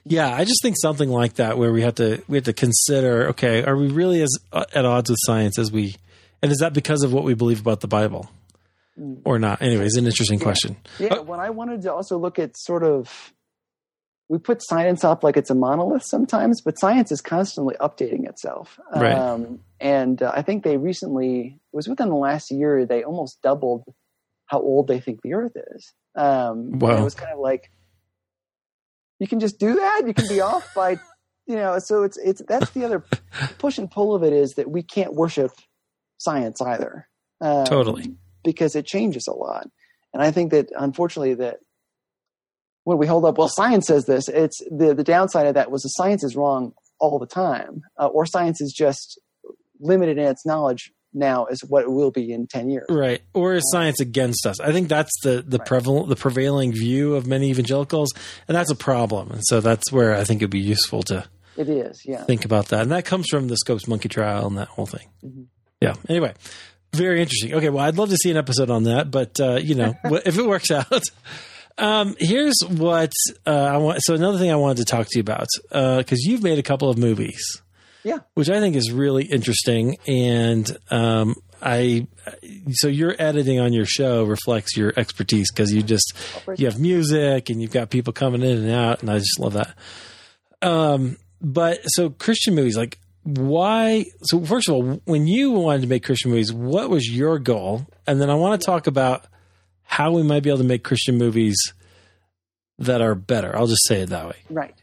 Yeah, 0.05 0.33
I 0.33 0.45
just 0.45 0.63
think 0.63 0.77
something 0.81 1.09
like 1.11 1.35
that 1.35 1.59
where 1.59 1.73
we 1.73 1.83
have 1.83 1.97
to 1.97 2.23
we 2.29 2.37
have 2.37 2.45
to 2.45 2.53
consider, 2.53 3.29
okay, 3.31 3.65
are 3.65 3.77
we 3.77 3.89
really 3.89 4.23
as 4.23 4.31
uh, 4.53 4.65
at 4.75 4.85
odds 4.85 5.11
with 5.11 5.19
science 5.25 5.59
as 5.59 5.73
we 5.73 5.97
and 6.43 6.53
is 6.53 6.59
that 6.59 6.75
because 6.75 7.03
of 7.03 7.13
what 7.13 7.25
we 7.25 7.35
believe 7.35 7.61
about 7.61 7.81
the 7.81 7.89
Bible 7.89 8.31
Mm. 8.99 9.21
or 9.27 9.39
not? 9.39 9.61
Anyways, 9.61 9.97
an 9.97 10.07
interesting 10.07 10.39
question. 10.39 10.75
Yeah, 10.99 11.19
when 11.19 11.39
I 11.39 11.51
wanted 11.51 11.83
to 11.83 11.93
also 11.93 12.17
look 12.17 12.39
at 12.39 12.57
sort 12.57 12.83
of 12.83 13.35
we 14.29 14.39
put 14.39 14.63
science 14.63 15.05
up 15.05 15.23
like 15.23 15.37
it's 15.37 15.51
a 15.51 15.55
monolith 15.55 16.03
sometimes, 16.05 16.61
but 16.61 16.79
science 16.79 17.13
is 17.13 17.21
constantly 17.21 17.77
updating 17.81 18.29
itself. 18.29 18.79
Right. 18.95 19.13
Um, 19.13 19.61
and 19.81 20.21
uh, 20.21 20.33
I 20.35 20.43
think 20.43 20.65
they 20.65 20.77
recently, 20.79 21.61
it 21.73 21.77
was 21.77 21.87
within 21.89 22.09
the 22.09 22.17
last 22.17 22.51
year, 22.51 22.85
they 22.87 23.05
almost 23.05 23.41
doubled 23.43 23.85
how 24.47 24.61
old 24.61 24.89
they 24.89 25.01
think 25.01 25.21
the 25.23 25.35
Earth 25.35 25.57
is. 25.75 25.93
Um, 26.17 26.79
Wow. 26.79 26.97
It 27.01 27.05
was 27.05 27.15
kind 27.15 27.33
of 27.33 27.39
like, 27.39 27.71
you 29.19 29.27
can 29.27 29.41
just 29.41 29.59
do 29.59 29.75
that. 29.75 30.03
You 30.07 30.15
can 30.15 30.29
be 30.29 30.41
off 30.41 30.73
by, 30.75 30.99
you 31.47 31.57
know. 31.57 31.79
So 31.79 32.03
it's 32.03 32.19
it's 32.19 32.43
that's 32.47 32.71
the 32.71 32.85
other 32.85 33.05
push 33.59 33.79
and 33.79 33.91
pull 33.91 34.15
of 34.15 34.23
it 34.23 34.33
is 34.33 34.55
that 34.55 34.71
we 34.71 34.83
can't 34.83 35.15
worship 35.15 35.53
science 36.19 36.61
either. 36.61 37.09
Um, 37.41 37.65
Totally. 37.65 38.15
because 38.45 38.75
it 38.77 38.87
changes 38.87 39.27
a 39.27 39.33
lot. 39.33 39.69
And 40.13 40.23
I 40.23 40.31
think 40.31 40.51
that 40.53 40.69
unfortunately 40.77 41.35
that 41.35 41.59
when 42.87 42.99
we 42.99 43.07
hold 43.07 43.25
up, 43.25 43.37
well, 43.37 43.49
science 43.49 43.89
says 43.89 44.05
this. 44.07 44.29
It's 44.29 44.59
the 44.71 44.95
the 44.95 45.03
downside 45.03 45.49
of 45.49 45.55
that 45.55 45.71
was 45.73 45.83
the 45.83 45.89
science 45.89 46.23
is 46.23 46.37
wrong 46.37 46.73
all 47.01 47.19
the 47.19 47.27
time, 47.27 47.83
uh, 47.99 48.07
or 48.07 48.27
science 48.27 48.61
is 48.61 48.73
just 48.73 49.19
limited 49.81 50.19
in 50.19 50.25
its 50.25 50.47
knowledge 50.47 50.93
now 51.13 51.47
is 51.47 51.65
what 51.67 51.83
it 51.83 51.91
will 51.91 52.13
be 52.13 52.33
in 52.33 52.47
ten 52.47 52.71
years. 52.71 52.87
Right. 52.89 53.23
Or 53.35 53.55
is 53.55 53.65
science 53.73 53.99
against 54.01 54.47
us? 54.47 54.61
I 54.61 54.71
think 54.73 54.89
that's 54.89 55.11
the 55.25 55.43
the 55.47 55.59
Right. 55.59 55.67
prevalent 55.67 56.09
the 56.09 56.17
prevailing 56.17 56.73
view 56.73 57.17
of 57.17 57.27
many 57.27 57.51
evangelicals 57.51 58.13
and 58.47 58.57
that's 58.57 58.71
a 58.71 58.77
problem. 58.77 59.33
And 59.33 59.43
so 59.45 59.61
that's 59.61 59.91
where 59.91 60.15
I 60.15 60.23
think 60.25 60.41
it'd 60.43 60.51
be 60.51 60.61
useful 60.61 61.03
to 61.05 61.25
It 61.57 61.69
is, 61.69 62.03
yeah. 62.05 62.23
think 62.25 62.45
about 62.45 62.69
that. 62.69 62.83
And 62.83 62.93
that 62.93 63.05
comes 63.05 63.27
from 63.29 63.49
the 63.49 63.57
Scopes 63.57 63.89
monkey 63.89 64.09
trial 64.09 64.47
and 64.47 64.57
that 64.59 64.69
whole 64.69 64.87
thing. 64.87 65.09
Mhm. 65.25 65.47
Yeah. 65.81 65.95
Anyway, 66.09 66.35
very 66.95 67.21
interesting. 67.21 67.53
Okay. 67.55 67.69
Well, 67.71 67.85
I'd 67.85 67.99
love 67.99 68.11
to 68.11 68.17
see 68.17 68.31
an 68.31 68.37
episode 68.37 68.71
on 68.71 68.85
that, 68.85 69.11
but, 69.11 69.41
uh, 69.41 69.57
you 69.57 69.75
know, 69.75 69.95
if 70.25 70.39
it 70.39 70.47
works 70.47 70.71
out. 70.71 71.03
Um, 71.79 72.17
here's 72.19 72.55
what 72.67 73.13
uh, 73.47 73.51
I 73.51 73.77
want. 73.77 73.99
So 74.03 74.15
another 74.15 74.39
thing 74.39 74.51
I 74.51 74.57
wanted 74.57 74.79
to 74.79 74.85
talk 74.85 75.07
to 75.09 75.19
you 75.19 75.21
about 75.21 75.47
because 75.69 76.25
you've 76.25 76.43
made 76.43 76.59
a 76.59 76.63
couple 76.63 76.89
of 76.89 76.97
movies, 76.99 77.61
Yeah. 78.03 78.21
which 78.35 78.49
I 78.49 78.61
think 78.61 78.77
is 78.77 78.91
really 78.91 79.25
interesting. 79.25 79.99
And 80.07 80.71
um, 80.91 81.35
I, 81.61 82.07
so 82.73 82.89
your 82.89 83.15
editing 83.19 83.61
on 83.61 83.73
your 83.75 83.85
show 83.85 84.25
reflects 84.25 84.77
your 84.77 84.93
expertise 84.97 85.51
because 85.53 85.73
you 85.73 85.83
just 85.83 86.15
you 86.57 86.67
have 86.67 86.81
music 86.81 87.51
and 87.51 87.61
you've 87.61 87.73
got 87.73 87.91
people 87.91 88.13
coming 88.13 88.43
in 88.43 88.57
and 88.59 88.71
out, 88.71 89.03
and 89.03 89.11
I 89.11 89.19
just 89.19 89.39
love 89.39 89.53
that. 89.55 89.75
Um, 90.63 91.17
but 91.43 91.81
so 91.85 92.09
Christian 92.11 92.55
movies, 92.55 92.77
like 92.77 92.99
why? 93.23 94.05
So 94.23 94.41
first 94.45 94.69
of 94.69 94.75
all, 94.77 95.01
when 95.05 95.27
you 95.27 95.51
wanted 95.51 95.83
to 95.83 95.89
make 95.89 96.05
Christian 96.05 96.31
movies, 96.31 96.53
what 96.53 96.89
was 96.89 97.07
your 97.11 97.39
goal? 97.39 97.87
And 98.07 98.21
then 98.21 98.31
I 98.31 98.35
want 98.35 98.61
to 98.61 98.65
talk 98.65 98.87
about 98.87 99.27
how 99.87 100.13
we 100.13 100.23
might 100.23 100.43
be 100.43 100.51
able 100.51 100.59
to 100.59 100.65
make 100.65 100.85
Christian 100.85 101.17
movies 101.17 101.57
that 102.79 103.01
are 103.01 103.15
better. 103.15 103.57
I'll 103.57 103.67
just 103.67 103.87
say 103.87 104.03
it 104.03 104.11
that 104.11 104.27
way. 104.27 104.37
Right. 104.51 104.75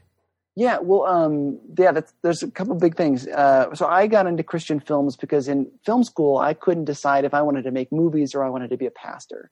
Yeah. 0.56 0.80
Well, 0.82 1.04
um, 1.06 1.60
yeah. 1.78 2.00
There's 2.22 2.44
a 2.44 2.50
couple 2.50 2.76
big 2.76 2.96
things. 2.96 3.28
Uh, 3.28 3.74
so 3.76 3.88
I 3.88 4.08
got 4.08 4.28
into 4.28 4.44
Christian 4.44 4.80
films 4.80 5.16
because 5.16 5.48
in 5.48 5.72
film 5.86 6.04
school 6.04 6.38
I 6.38 6.54
couldn't 6.54 6.86
decide 6.86 7.26
if 7.26 7.34
I 7.34 7.42
wanted 7.42 7.64
to 7.64 7.72
make 7.72 7.92
movies 7.92 8.34
or 8.34 8.44
I 8.44 8.50
wanted 8.50 8.70
to 8.70 8.78
be 8.78 8.86
a 8.86 8.92
pastor. 8.92 9.52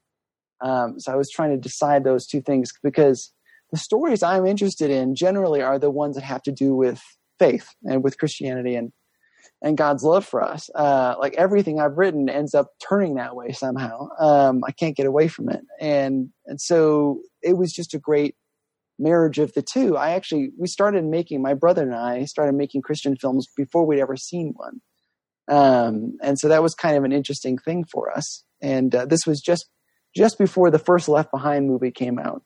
Um, 0.62 1.00
so 1.00 1.12
I 1.12 1.15
was 1.15 1.29
trying 1.29 1.51
to 1.51 1.58
decide 1.58 2.03
those 2.03 2.27
two 2.27 2.41
things 2.41 2.72
because 2.84 3.31
the 3.72 3.77
stories 3.77 4.22
I'm 4.22 4.46
interested 4.46 4.91
in 4.91 5.15
generally 5.15 5.62
are 5.62 5.79
the 5.79 5.89
ones 5.89 6.15
that 6.15 6.24
have 6.24 6.43
to 6.43 6.51
do 6.51 6.75
with 6.75 7.01
faith 7.39 7.67
and 7.84 8.03
with 8.03 8.20
Christianity 8.20 8.75
and 8.75 8.91
and 9.62 9.77
God's 9.77 10.03
love 10.03 10.25
for 10.25 10.41
us. 10.41 10.70
Uh, 10.74 11.15
like 11.20 11.36
everything 11.36 11.80
I've 11.80 11.98
written 11.98 12.30
ends 12.30 12.56
up 12.56 12.72
turning 12.80 13.15
that 13.15 13.36
way 13.36 13.51
somehow. 13.51 14.10
Um, 14.20 14.62
I 14.65 14.72
can't 14.72 14.98
get 14.98 15.06
away 15.06 15.27
from 15.27 15.50
it, 15.50 15.62
and 15.80 16.30
and 16.46 16.60
so 16.60 17.22
it 17.41 17.58
was 17.58 17.72
just 17.72 17.94
a 17.94 18.00
great 18.00 18.36
marriage 18.98 19.39
of 19.39 19.53
the 19.53 19.62
two. 19.62 19.98
I 19.98 20.12
actually 20.12 20.51
we 20.58 20.68
started 20.68 21.06
making 21.06 21.41
my 21.41 21.53
brother 21.53 21.84
and 21.84 21.96
I 21.96 22.25
started 22.25 22.53
making 22.53 22.82
Christian 22.82 23.15
films 23.15 23.48
before 23.56 23.86
we'd 23.86 24.01
ever 24.01 24.18
seen 24.18 24.53
one, 24.56 24.82
um, 25.48 26.18
and 26.22 26.39
so 26.39 26.48
that 26.48 26.63
was 26.63 26.74
kind 26.74 26.98
of 26.98 27.03
an 27.03 27.12
interesting 27.12 27.58
thing 27.58 27.86
for 27.86 28.12
us. 28.12 28.44
And 28.62 28.94
uh, 28.94 29.06
this 29.06 29.25
was 29.27 29.41
just 29.41 29.68
just 30.15 30.38
before 30.38 30.72
the 30.72 30.80
first 30.80 31.08
Left 31.08 31.32
Behind 31.32 31.68
movie 31.68 31.91
came 31.91 32.18
out, 32.18 32.44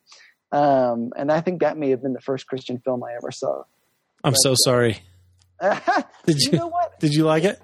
um, 0.52 1.12
and 1.16 1.32
I 1.32 1.40
think 1.40 1.60
that 1.60 1.78
may 1.78 1.90
have 1.90 2.02
been 2.02 2.12
the 2.12 2.20
first 2.20 2.46
Christian 2.46 2.78
film 2.78 3.02
I 3.02 3.14
ever 3.16 3.30
saw. 3.30 3.62
I'm 4.22 4.34
so 4.34 4.54
sorry. 4.56 4.98
Did 6.26 6.38
you 6.40 6.52
you 6.52 6.58
know 6.58 6.68
what? 6.68 6.98
did 7.00 7.14
you 7.14 7.24
like 7.24 7.44
it? 7.44 7.60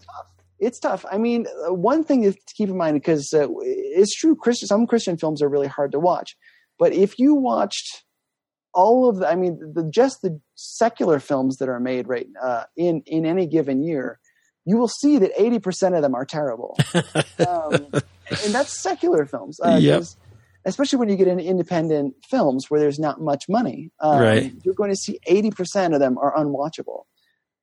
it's 0.58 0.78
tough. 0.78 1.04
I 1.10 1.18
mean, 1.18 1.46
uh, 1.68 1.74
one 1.74 2.04
thing 2.04 2.22
to 2.22 2.38
keep 2.56 2.68
in 2.68 2.76
mind 2.76 2.94
because 2.94 3.32
uh, 3.34 3.48
it's 3.60 4.14
true. 4.14 4.36
Christian, 4.36 4.68
some 4.68 4.86
Christian 4.86 5.16
films 5.18 5.42
are 5.42 5.48
really 5.48 5.66
hard 5.66 5.90
to 5.92 5.98
watch, 5.98 6.36
but 6.78 6.92
if 6.92 7.18
you 7.18 7.34
watched 7.34 8.04
all 8.72 9.08
of 9.08 9.16
the, 9.16 9.28
I 9.28 9.34
mean, 9.34 9.58
the, 9.74 9.82
just 9.92 10.22
the 10.22 10.40
secular 10.54 11.18
films 11.18 11.56
that 11.58 11.68
are 11.68 11.80
made 11.80 12.08
right 12.08 12.26
uh, 12.40 12.64
in 12.76 13.02
in 13.06 13.26
any 13.26 13.46
given 13.46 13.82
year, 13.82 14.20
you 14.64 14.76
will 14.78 14.88
see 14.88 15.18
that 15.18 15.32
eighty 15.36 15.58
percent 15.58 15.94
of 15.96 16.02
them 16.02 16.14
are 16.14 16.24
terrible, 16.24 16.78
um, 16.94 17.74
and 17.92 18.54
that's 18.54 18.80
secular 18.80 19.26
films. 19.26 19.60
Uh, 19.60 19.78
Yep. 19.80 20.04
Especially 20.64 21.00
when 21.00 21.08
you 21.08 21.16
get 21.16 21.26
into 21.26 21.42
independent 21.42 22.14
films 22.30 22.66
where 22.68 22.78
there's 22.78 23.00
not 23.00 23.20
much 23.20 23.48
money, 23.48 23.90
um, 23.98 24.20
Right. 24.20 24.52
You're 24.64 24.74
going 24.74 24.90
to 24.90 24.96
see 24.96 25.18
eighty 25.26 25.50
percent 25.50 25.92
of 25.92 25.98
them 25.98 26.16
are 26.18 26.32
unwatchable. 26.36 27.02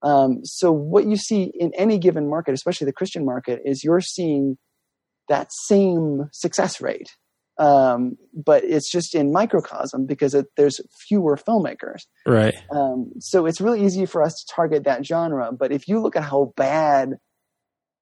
Um, 0.01 0.39
so 0.43 0.71
what 0.71 1.05
you 1.05 1.17
see 1.17 1.51
in 1.53 1.71
any 1.75 1.97
given 1.99 2.29
market, 2.29 2.53
especially 2.53 2.85
the 2.85 2.93
Christian 2.93 3.25
market, 3.25 3.61
is 3.65 3.83
you're 3.83 4.01
seeing 4.01 4.57
that 5.27 5.49
same 5.67 6.29
success 6.31 6.79
rate, 6.81 7.09
um, 7.57 8.15
but 8.33 8.63
it's 8.63 8.89
just 8.89 9.13
in 9.13 9.31
microcosm 9.33 10.05
because 10.05 10.33
it, 10.33 10.45
there's 10.57 10.79
fewer 11.07 11.35
filmmakers. 11.37 12.03
Right. 12.25 12.55
Um, 12.71 13.11
so 13.19 13.45
it's 13.45 13.59
really 13.61 13.85
easy 13.85 14.05
for 14.05 14.23
us 14.23 14.33
to 14.33 14.53
target 14.55 14.85
that 14.85 15.05
genre. 15.05 15.51
But 15.51 15.71
if 15.71 15.87
you 15.87 15.99
look 15.99 16.15
at 16.15 16.23
how 16.23 16.53
bad 16.55 17.15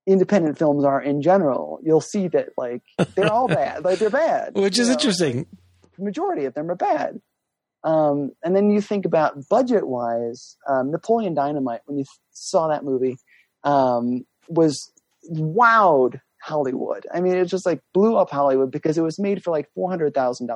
independent 0.05 0.57
films 0.57 0.85
are 0.85 1.01
in 1.01 1.21
general, 1.21 1.79
you'll 1.83 1.99
see 2.01 2.27
that 2.29 2.49
like 2.57 2.81
they're 3.15 3.31
all 3.33 3.47
bad. 3.61 3.83
Like 3.83 3.99
they're 3.99 4.09
bad, 4.09 4.53
Which 4.55 4.79
is 4.79 4.87
know? 4.87 4.93
interesting. 4.93 5.47
the 5.97 6.03
majority 6.03 6.45
of 6.45 6.53
them 6.53 6.69
are 6.71 6.75
bad. 6.75 7.19
Um, 7.83 8.31
and 8.43 8.55
then 8.55 8.69
you 8.69 8.81
think 8.81 9.05
about 9.05 9.47
budget 9.49 9.87
wise, 9.87 10.57
um, 10.67 10.91
Napoleon 10.91 11.33
Dynamite, 11.33 11.81
when 11.85 11.97
you 11.97 12.03
th- 12.03 12.19
saw 12.31 12.67
that 12.67 12.83
movie, 12.83 13.17
um, 13.63 14.25
was 14.49 14.91
wowed 15.31 16.19
Hollywood. 16.41 17.05
I 17.13 17.21
mean, 17.21 17.35
it 17.35 17.45
just 17.45 17.65
like 17.65 17.81
blew 17.93 18.15
up 18.15 18.29
Hollywood 18.29 18.71
because 18.71 18.97
it 18.97 19.01
was 19.03 19.19
made 19.19 19.43
for 19.43 19.51
like 19.51 19.67
$400,000, 19.77 20.47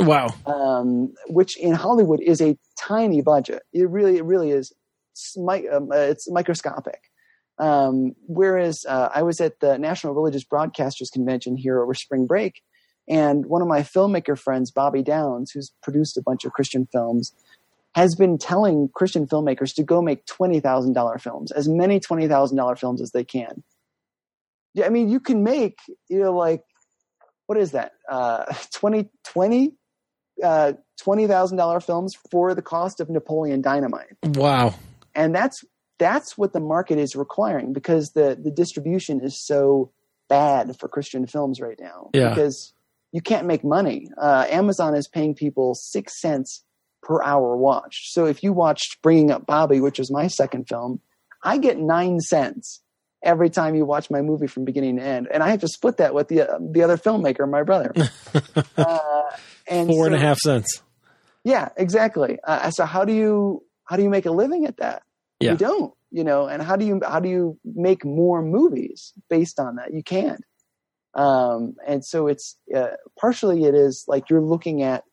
Wow. 0.00 0.28
um, 0.46 1.12
which 1.28 1.56
in 1.58 1.72
Hollywood 1.74 2.20
is 2.20 2.40
a 2.40 2.56
tiny 2.78 3.22
budget. 3.22 3.62
It 3.72 3.88
really, 3.88 4.16
it 4.18 4.24
really 4.24 4.50
is. 4.50 4.72
It's, 5.12 5.36
mi- 5.36 5.68
um, 5.68 5.90
uh, 5.92 5.96
it's 5.96 6.30
microscopic. 6.30 7.00
Um, 7.58 8.12
whereas 8.26 8.84
uh, 8.88 9.10
I 9.14 9.22
was 9.22 9.40
at 9.40 9.60
the 9.60 9.78
National 9.78 10.14
Religious 10.14 10.44
Broadcasters 10.44 11.12
Convention 11.12 11.56
here 11.56 11.80
over 11.82 11.94
spring 11.94 12.26
break, 12.26 12.62
and 13.08 13.46
one 13.46 13.62
of 13.62 13.68
my 13.68 13.80
filmmaker 13.80 14.38
friends, 14.38 14.70
Bobby 14.70 15.02
Downs, 15.02 15.50
who's 15.50 15.72
produced 15.82 16.16
a 16.16 16.22
bunch 16.22 16.44
of 16.44 16.52
Christian 16.52 16.86
films, 16.92 17.32
has 17.94 18.14
been 18.14 18.38
telling 18.38 18.88
Christian 18.94 19.26
filmmakers 19.26 19.74
to 19.74 19.82
go 19.82 20.00
make 20.00 20.24
twenty 20.26 20.60
thousand 20.60 20.92
dollar 20.94 21.18
films, 21.18 21.50
as 21.52 21.68
many 21.68 22.00
twenty 22.00 22.28
thousand 22.28 22.56
dollar 22.56 22.76
films 22.76 23.00
as 23.02 23.10
they 23.12 23.24
can. 23.24 23.62
Yeah, 24.74 24.86
I 24.86 24.88
mean, 24.88 25.08
you 25.08 25.20
can 25.20 25.42
make 25.42 25.78
you 26.08 26.20
know 26.20 26.32
like 26.36 26.62
what 27.46 27.58
is 27.58 27.72
that 27.72 27.92
uh, 28.08 28.44
20 28.72 29.10
20 29.24 29.74
uh, 30.42 30.72
twenty 30.98 31.26
thousand 31.26 31.58
dollar 31.58 31.80
films 31.80 32.16
for 32.30 32.54
the 32.54 32.62
cost 32.62 33.00
of 33.00 33.10
Napoleon 33.10 33.60
Dynamite, 33.60 34.16
Wow. 34.24 34.74
and 35.14 35.34
that's 35.34 35.64
that's 35.98 36.38
what 36.38 36.52
the 36.52 36.60
market 36.60 36.98
is 36.98 37.14
requiring 37.14 37.72
because 37.72 38.12
the 38.12 38.38
the 38.42 38.50
distribution 38.50 39.20
is 39.20 39.38
so 39.38 39.92
bad 40.28 40.78
for 40.78 40.88
Christian 40.88 41.26
films 41.26 41.60
right 41.60 41.78
now. 41.78 42.08
Yeah. 42.14 42.30
because 42.30 42.72
you 43.12 43.20
can't 43.20 43.46
make 43.46 43.62
money. 43.62 44.08
Uh, 44.20 44.46
Amazon 44.48 44.94
is 44.94 45.06
paying 45.06 45.34
people 45.34 45.74
six 45.74 46.20
cents 46.20 46.64
per 47.02 47.22
hour 47.22 47.56
watched. 47.56 48.12
So 48.12 48.24
if 48.24 48.42
you 48.42 48.52
watched 48.52 48.98
Bringing 49.02 49.30
Up 49.30 49.46
Bobby, 49.46 49.80
which 49.80 49.98
was 49.98 50.10
my 50.10 50.28
second 50.28 50.66
film, 50.68 51.00
I 51.42 51.58
get 51.58 51.78
nine 51.78 52.20
cents 52.20 52.80
every 53.22 53.50
time 53.50 53.74
you 53.74 53.84
watch 53.84 54.10
my 54.10 54.22
movie 54.22 54.46
from 54.46 54.64
beginning 54.64 54.96
to 54.96 55.02
end, 55.02 55.28
and 55.30 55.42
I 55.42 55.50
have 55.50 55.60
to 55.60 55.68
split 55.68 55.98
that 55.98 56.14
with 56.14 56.28
the 56.28 56.42
uh, 56.42 56.58
the 56.60 56.82
other 56.82 56.96
filmmaker, 56.96 57.48
my 57.48 57.62
brother. 57.62 57.92
uh, 58.76 59.22
and 59.66 59.88
Four 59.88 60.06
and 60.06 60.14
a 60.14 60.18
half 60.18 60.38
cents. 60.38 60.82
yeah, 61.44 61.68
exactly. 61.76 62.38
Uh, 62.42 62.70
so 62.70 62.84
how 62.84 63.04
do 63.04 63.12
you 63.12 63.64
how 63.84 63.96
do 63.96 64.02
you 64.02 64.10
make 64.10 64.26
a 64.26 64.30
living 64.30 64.66
at 64.66 64.78
that? 64.78 65.02
Yeah. 65.40 65.52
You 65.52 65.56
don't, 65.58 65.94
you 66.10 66.24
know. 66.24 66.46
And 66.46 66.62
how 66.62 66.76
do 66.76 66.84
you 66.84 67.00
how 67.06 67.20
do 67.20 67.28
you 67.28 67.58
make 67.64 68.04
more 68.04 68.42
movies 68.42 69.12
based 69.28 69.58
on 69.58 69.76
that? 69.76 69.92
You 69.92 70.02
can't. 70.02 70.44
Um, 71.14 71.76
and 71.86 72.04
so 72.04 72.26
it's 72.26 72.56
uh, 72.74 72.96
partially 73.20 73.64
it 73.64 73.74
is 73.74 74.04
like 74.08 74.30
you're 74.30 74.40
looking 74.40 74.82
at 74.82 75.04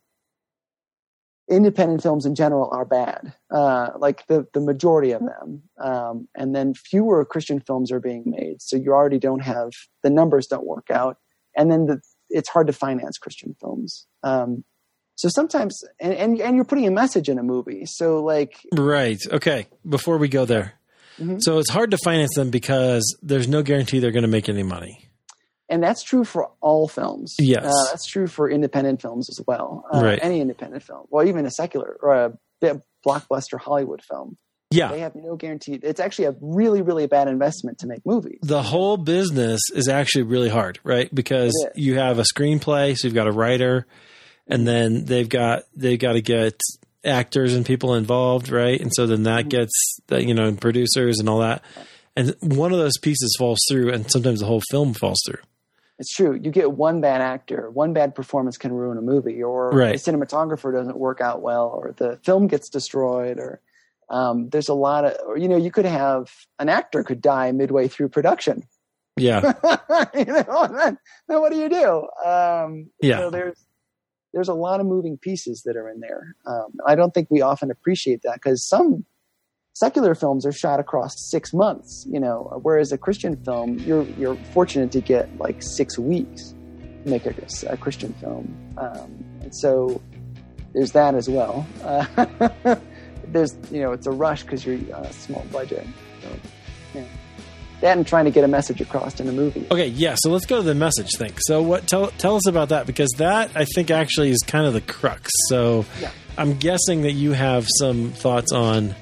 independent 1.50 2.04
films 2.04 2.26
in 2.26 2.36
general 2.36 2.70
are 2.72 2.86
bad, 2.86 3.34
uh, 3.52 3.90
like 3.98 4.26
the 4.28 4.48
the 4.54 4.62
majority 4.62 5.12
of 5.12 5.22
them, 5.22 5.64
um, 5.80 6.28
and 6.36 6.56
then 6.56 6.74
fewer 6.74 7.26
Christian 7.26 7.60
films 7.60 7.92
are 7.92 8.00
being 8.00 8.24
made. 8.26 8.62
So 8.62 8.78
you 8.78 8.94
already 8.94 9.20
don't 9.20 9.42
have 9.42 9.72
the 10.04 10.10
numbers 10.10 10.48
don't 10.48 10.66
work 10.66 10.88
out, 10.92 11.18
and 11.56 11.72
then 11.72 11.88
the, 11.88 12.02
it's 12.30 12.50
hard 12.50 12.68
to 12.68 12.74
finance 12.74 13.18
Christian 13.18 13.56
films. 13.60 14.06
Um, 14.24 14.64
so 15.16 15.28
sometimes, 15.28 15.84
and, 16.00 16.14
and 16.14 16.40
and 16.40 16.56
you're 16.56 16.66
putting 16.66 16.88
a 16.88 16.92
message 16.92 17.28
in 17.28 17.40
a 17.40 17.44
movie. 17.44 17.86
So 17.86 18.24
like, 18.24 18.62
Right. 18.74 19.20
Okay. 19.30 19.68
Before 19.88 20.18
we 20.18 20.30
go 20.30 20.46
there. 20.46 20.76
Mhm. 21.18 21.42
So 21.42 21.58
it's 21.58 21.70
hard 21.70 21.92
to 21.92 21.98
finance 21.98 22.36
them 22.36 22.52
because 22.52 23.18
there's 23.22 23.48
no 23.50 23.62
guarantee 23.62 24.00
they're 24.00 24.12
going 24.12 24.22
to 24.22 24.30
make 24.30 24.48
any 24.48 24.64
money. 24.64 25.09
And 25.70 25.82
that's 25.84 26.04
true 26.04 26.24
for 26.24 26.50
all 26.62 26.88
films. 26.88 27.36
Yes. 27.40 27.66
uh, 27.66 27.86
that's 27.92 28.06
true 28.08 28.28
for 28.28 28.50
independent 28.50 29.02
films 29.02 29.30
as 29.30 29.40
well. 29.48 29.86
Uh, 29.94 30.02
Right. 30.04 30.20
Any 30.22 30.42
independent 30.42 30.84
film, 30.84 31.06
well, 31.10 31.28
even 31.28 31.46
a 31.46 31.52
secular 31.52 31.98
or 32.02 32.14
a 32.16 32.34
blockbuster 33.06 33.60
Hollywood 33.60 34.02
film, 34.04 34.38
Yeah. 34.72 34.90
they 34.92 35.00
have 35.00 35.16
no 35.16 35.36
guarantee. 35.36 35.80
It's 35.82 36.00
actually 36.00 36.26
a 36.26 36.36
really, 36.42 36.82
really 36.82 37.08
bad 37.08 37.28
investment 37.28 37.80
to 37.80 37.88
make 37.88 38.06
movies. 38.06 38.40
the 38.42 38.62
whole 38.64 38.98
business 38.98 39.62
is 39.74 39.88
actually 39.88 40.24
really 40.24 40.50
hard, 40.50 40.80
right? 40.84 41.14
Because 41.14 41.54
you 41.76 41.98
have 41.98 42.20
a 42.20 42.24
screenplay, 42.24 42.98
so 42.98 43.08
you've 43.08 43.16
got 43.16 43.28
a 43.28 43.32
writer, 43.32 43.86
and 44.48 44.68
then 44.68 45.06
they've 45.06 45.30
got 45.30 45.64
they've 45.76 46.00
got 46.00 46.14
to 46.14 46.22
get 46.22 46.60
actors 47.06 47.54
and 47.56 47.66
people 47.66 47.96
involved, 47.96 48.50
right? 48.50 48.80
And 48.82 48.92
so 48.94 49.08
then 49.08 49.24
that 49.24 49.42
Mm-hmm. 49.42 49.50
gets 49.50 50.00
the, 50.08 50.26
you 50.26 50.34
know 50.34 50.46
and 50.46 50.60
producers 50.60 51.20
and 51.20 51.30
all 51.30 51.40
that, 51.40 51.64
and 52.16 52.36
one 52.42 52.74
of 52.74 52.80
those 52.80 52.98
pieces 53.02 53.36
falls 53.40 53.60
through, 53.70 53.94
and 53.94 54.10
sometimes 54.12 54.40
the 54.42 54.46
whole 54.46 54.62
film 54.70 54.94
falls 54.94 55.22
through. 55.26 55.42
It's 56.00 56.14
true. 56.16 56.34
You 56.42 56.50
get 56.50 56.72
one 56.72 57.02
bad 57.02 57.20
actor, 57.22 57.70
one 57.72 57.92
bad 57.92 58.16
performance 58.16 58.58
can 58.58 58.72
ruin 58.72 58.98
a 58.98 59.02
movie, 59.02 59.44
or 59.44 59.70
Right. 59.72 60.02
the 60.02 60.12
cinematographer 60.12 60.74
doesn't 60.74 60.98
work 60.98 61.20
out 61.20 61.42
well, 61.42 61.68
or 61.68 61.94
the 61.98 62.18
film 62.24 62.48
gets 62.48 62.70
destroyed, 62.70 63.38
or 63.38 63.60
um, 64.10 64.50
there's 64.50 64.70
a 64.70 64.74
lot 64.74 65.04
of, 65.06 65.18
or 65.28 65.38
you 65.38 65.48
know, 65.50 65.58
you 65.58 65.72
could 65.72 65.86
have 65.86 66.32
an 66.58 66.70
actor 66.70 67.04
could 67.04 67.22
die 67.22 67.52
midway 67.52 67.88
through 67.90 68.10
production. 68.10 68.64
Yeah, 69.18 69.42
you 70.16 70.24
know, 70.26 70.68
then, 70.74 70.98
then 71.28 71.42
what 71.42 71.52
do 71.52 71.58
you 71.58 71.68
do? 71.70 72.08
Um, 72.26 72.90
Yeah. 73.02 73.18
So 73.20 73.30
there's 73.30 73.66
there's 74.34 74.48
a 74.48 74.54
lot 74.54 74.80
of 74.80 74.86
moving 74.86 75.18
pieces 75.18 75.64
that 75.64 75.76
are 75.76 75.90
in 75.90 76.00
there. 76.00 76.36
Um, 76.46 76.74
I 76.88 76.96
don't 76.96 77.14
think 77.14 77.28
we 77.30 77.42
often 77.42 77.72
appreciate 77.72 78.22
that 78.22 78.36
because 78.36 78.64
some 78.64 79.04
secular 79.74 80.16
films 80.16 80.46
are 80.46 80.52
shot 80.52 80.80
across 80.80 81.14
six 81.30 81.54
months. 81.54 82.06
You 82.10 82.20
know, 82.20 82.60
whereas 82.62 82.92
a 82.92 82.98
Christian 82.98 83.36
film, 83.44 83.80
you're 83.80 84.04
you're 84.18 84.36
fortunate 84.54 84.92
to 84.94 85.02
get 85.02 85.36
like 85.38 85.62
six 85.62 85.98
weeks 85.98 86.54
to 87.04 87.10
make 87.10 87.26
a, 87.26 87.34
a 87.68 87.78
Christian 87.78 88.14
film, 88.14 88.56
um, 88.78 89.24
and 89.42 89.56
so 89.56 90.02
there's 90.74 90.92
that 90.92 91.16
as 91.16 91.30
well. 91.30 91.66
Uh, 91.84 92.76
there's 93.28 93.56
you 93.72 93.82
know 93.82 93.92
it's 93.92 94.08
a 94.08 94.12
rush 94.12 94.44
because 94.44 94.66
you're 94.66 94.78
uh, 94.96 95.02
a 95.02 95.14
small 95.14 95.46
budget. 95.52 95.86
So, 96.22 96.30
yeah. 96.96 97.04
That 97.82 97.96
and 97.96 98.06
trying 98.06 98.26
to 98.26 98.32
get 98.32 98.44
a 98.44 98.48
message 98.50 98.82
across 98.82 99.22
in 99.22 99.30
a 99.30 99.32
movie. 99.32 99.66
Okay, 99.72 99.88
yeah. 99.88 100.16
So 100.20 100.32
let's 100.32 100.46
go 100.46 100.58
to 100.58 100.64
the 100.64 100.76
message 100.76 101.16
thing. 101.18 101.32
So 101.38 101.62
what? 101.62 101.88
Tell 101.88 102.08
tell 102.18 102.36
us 102.36 102.46
about 102.46 102.70
that 102.70 102.86
because 102.86 103.10
that 103.18 103.52
I 103.56 103.64
think 103.64 103.90
actually 103.90 104.32
is 104.32 104.40
kind 104.46 104.66
of 104.66 104.74
the 104.74 104.82
crux. 104.82 105.32
So 105.48 105.86
Yeah. 106.02 106.12
I'm 106.38 106.56
guessing 106.58 107.04
that 107.04 107.14
you 107.14 107.32
have 107.32 107.66
some 107.80 108.12
thoughts 108.12 108.52
on 108.52 108.96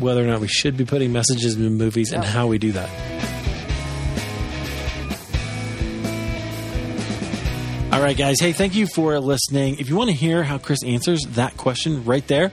whether 0.00 0.22
or 0.22 0.26
not 0.26 0.40
we 0.40 0.48
should 0.48 0.76
be 0.76 0.84
putting 0.84 1.12
messages 1.12 1.56
in 1.56 1.74
movies 1.74 2.12
and 2.12 2.24
how 2.24 2.46
we 2.46 2.58
do 2.58 2.72
that. 2.72 2.88
All 7.92 8.00
right, 8.00 8.16
guys. 8.16 8.38
Hey, 8.38 8.52
thank 8.52 8.76
you 8.76 8.86
for 8.86 9.18
listening. 9.18 9.80
If 9.80 9.88
you 9.88 9.96
want 9.96 10.10
to 10.10 10.16
hear 10.16 10.44
how 10.44 10.58
Chris 10.58 10.84
answers 10.84 11.22
that 11.30 11.56
question 11.56 12.04
right 12.04 12.26
there, 12.28 12.52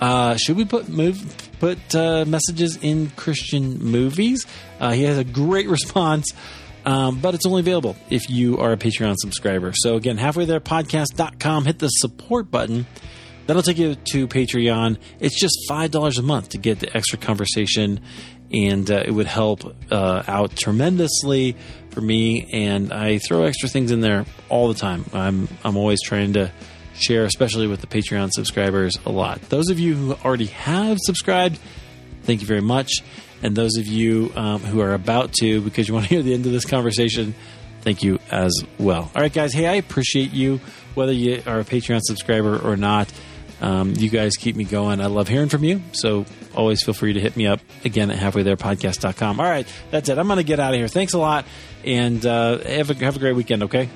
uh, 0.00 0.36
should 0.36 0.56
we 0.56 0.64
put 0.64 0.88
move 0.88 1.50
put 1.60 1.94
uh, 1.94 2.24
messages 2.26 2.78
in 2.82 3.10
Christian 3.10 3.78
movies? 3.78 4.46
Uh, 4.80 4.92
he 4.92 5.02
has 5.04 5.18
a 5.18 5.24
great 5.24 5.68
response, 5.78 6.32
um, 6.86 7.20
but 7.20 7.34
it's 7.34 7.44
only 7.44 7.60
available 7.60 7.96
if 8.08 8.30
you 8.30 8.58
are 8.58 8.72
a 8.72 8.78
Patreon 8.78 9.14
subscriber. 9.18 9.72
So 9.74 9.96
again, 9.96 10.16
halfway 10.16 10.46
there 10.46 10.58
podcast.com, 10.58 11.66
hit 11.66 11.78
the 11.78 11.88
support 11.88 12.50
button. 12.50 12.86
That'll 13.46 13.62
take 13.62 13.78
you 13.78 13.94
to 13.94 14.28
Patreon. 14.28 14.98
It's 15.20 15.38
just 15.38 15.56
five 15.68 15.90
dollars 15.90 16.18
a 16.18 16.22
month 16.22 16.50
to 16.50 16.58
get 16.58 16.80
the 16.80 16.96
extra 16.96 17.18
conversation, 17.18 18.00
and 18.52 18.90
uh, 18.90 19.02
it 19.04 19.10
would 19.10 19.26
help 19.26 19.76
uh, 19.90 20.22
out 20.26 20.56
tremendously 20.56 21.56
for 21.90 22.00
me. 22.00 22.48
And 22.52 22.92
I 22.92 23.18
throw 23.18 23.44
extra 23.44 23.68
things 23.68 23.90
in 23.90 24.00
there 24.00 24.24
all 24.48 24.68
the 24.68 24.74
time. 24.74 25.04
I'm 25.12 25.48
I'm 25.64 25.76
always 25.76 26.00
trying 26.02 26.34
to 26.34 26.52
share, 26.94 27.24
especially 27.24 27.66
with 27.66 27.80
the 27.80 27.86
Patreon 27.86 28.30
subscribers, 28.32 28.98
a 29.06 29.10
lot. 29.10 29.40
Those 29.48 29.70
of 29.70 29.78
you 29.80 29.94
who 29.94 30.12
already 30.24 30.46
have 30.46 30.98
subscribed, 31.00 31.58
thank 32.22 32.40
you 32.40 32.46
very 32.46 32.60
much. 32.60 32.90
And 33.42 33.56
those 33.56 33.76
of 33.76 33.88
you 33.88 34.30
um, 34.36 34.60
who 34.60 34.80
are 34.80 34.94
about 34.94 35.32
to, 35.40 35.60
because 35.62 35.88
you 35.88 35.94
want 35.94 36.06
to 36.06 36.14
hear 36.14 36.22
the 36.22 36.32
end 36.32 36.46
of 36.46 36.52
this 36.52 36.64
conversation, 36.64 37.34
thank 37.80 38.04
you 38.04 38.20
as 38.30 38.52
well. 38.78 39.10
All 39.16 39.22
right, 39.22 39.32
guys. 39.32 39.52
Hey, 39.52 39.66
I 39.66 39.74
appreciate 39.74 40.32
you, 40.32 40.60
whether 40.94 41.12
you 41.12 41.42
are 41.46 41.58
a 41.58 41.64
Patreon 41.64 42.02
subscriber 42.02 42.56
or 42.56 42.76
not. 42.76 43.12
Um, 43.62 43.94
you 43.96 44.10
guys 44.10 44.32
keep 44.36 44.56
me 44.56 44.64
going. 44.64 45.00
I 45.00 45.06
love 45.06 45.28
hearing 45.28 45.48
from 45.48 45.62
you. 45.62 45.80
So 45.92 46.26
always 46.54 46.82
feel 46.82 46.94
free 46.94 47.12
to 47.12 47.20
hit 47.20 47.36
me 47.36 47.46
up 47.46 47.60
again 47.84 48.10
at 48.10 48.18
halfwaytherepodcast.com. 48.18 49.38
All 49.38 49.46
right, 49.46 49.66
that's 49.92 50.08
it. 50.08 50.18
I'm 50.18 50.26
going 50.26 50.38
to 50.38 50.42
get 50.42 50.58
out 50.58 50.74
of 50.74 50.78
here. 50.78 50.88
Thanks 50.88 51.12
a 51.12 51.18
lot. 51.18 51.46
And 51.84 52.26
uh, 52.26 52.58
have, 52.58 52.90
a, 52.90 52.94
have 52.94 53.16
a 53.16 53.18
great 53.20 53.36
weekend, 53.36 53.62
okay? 53.64 53.88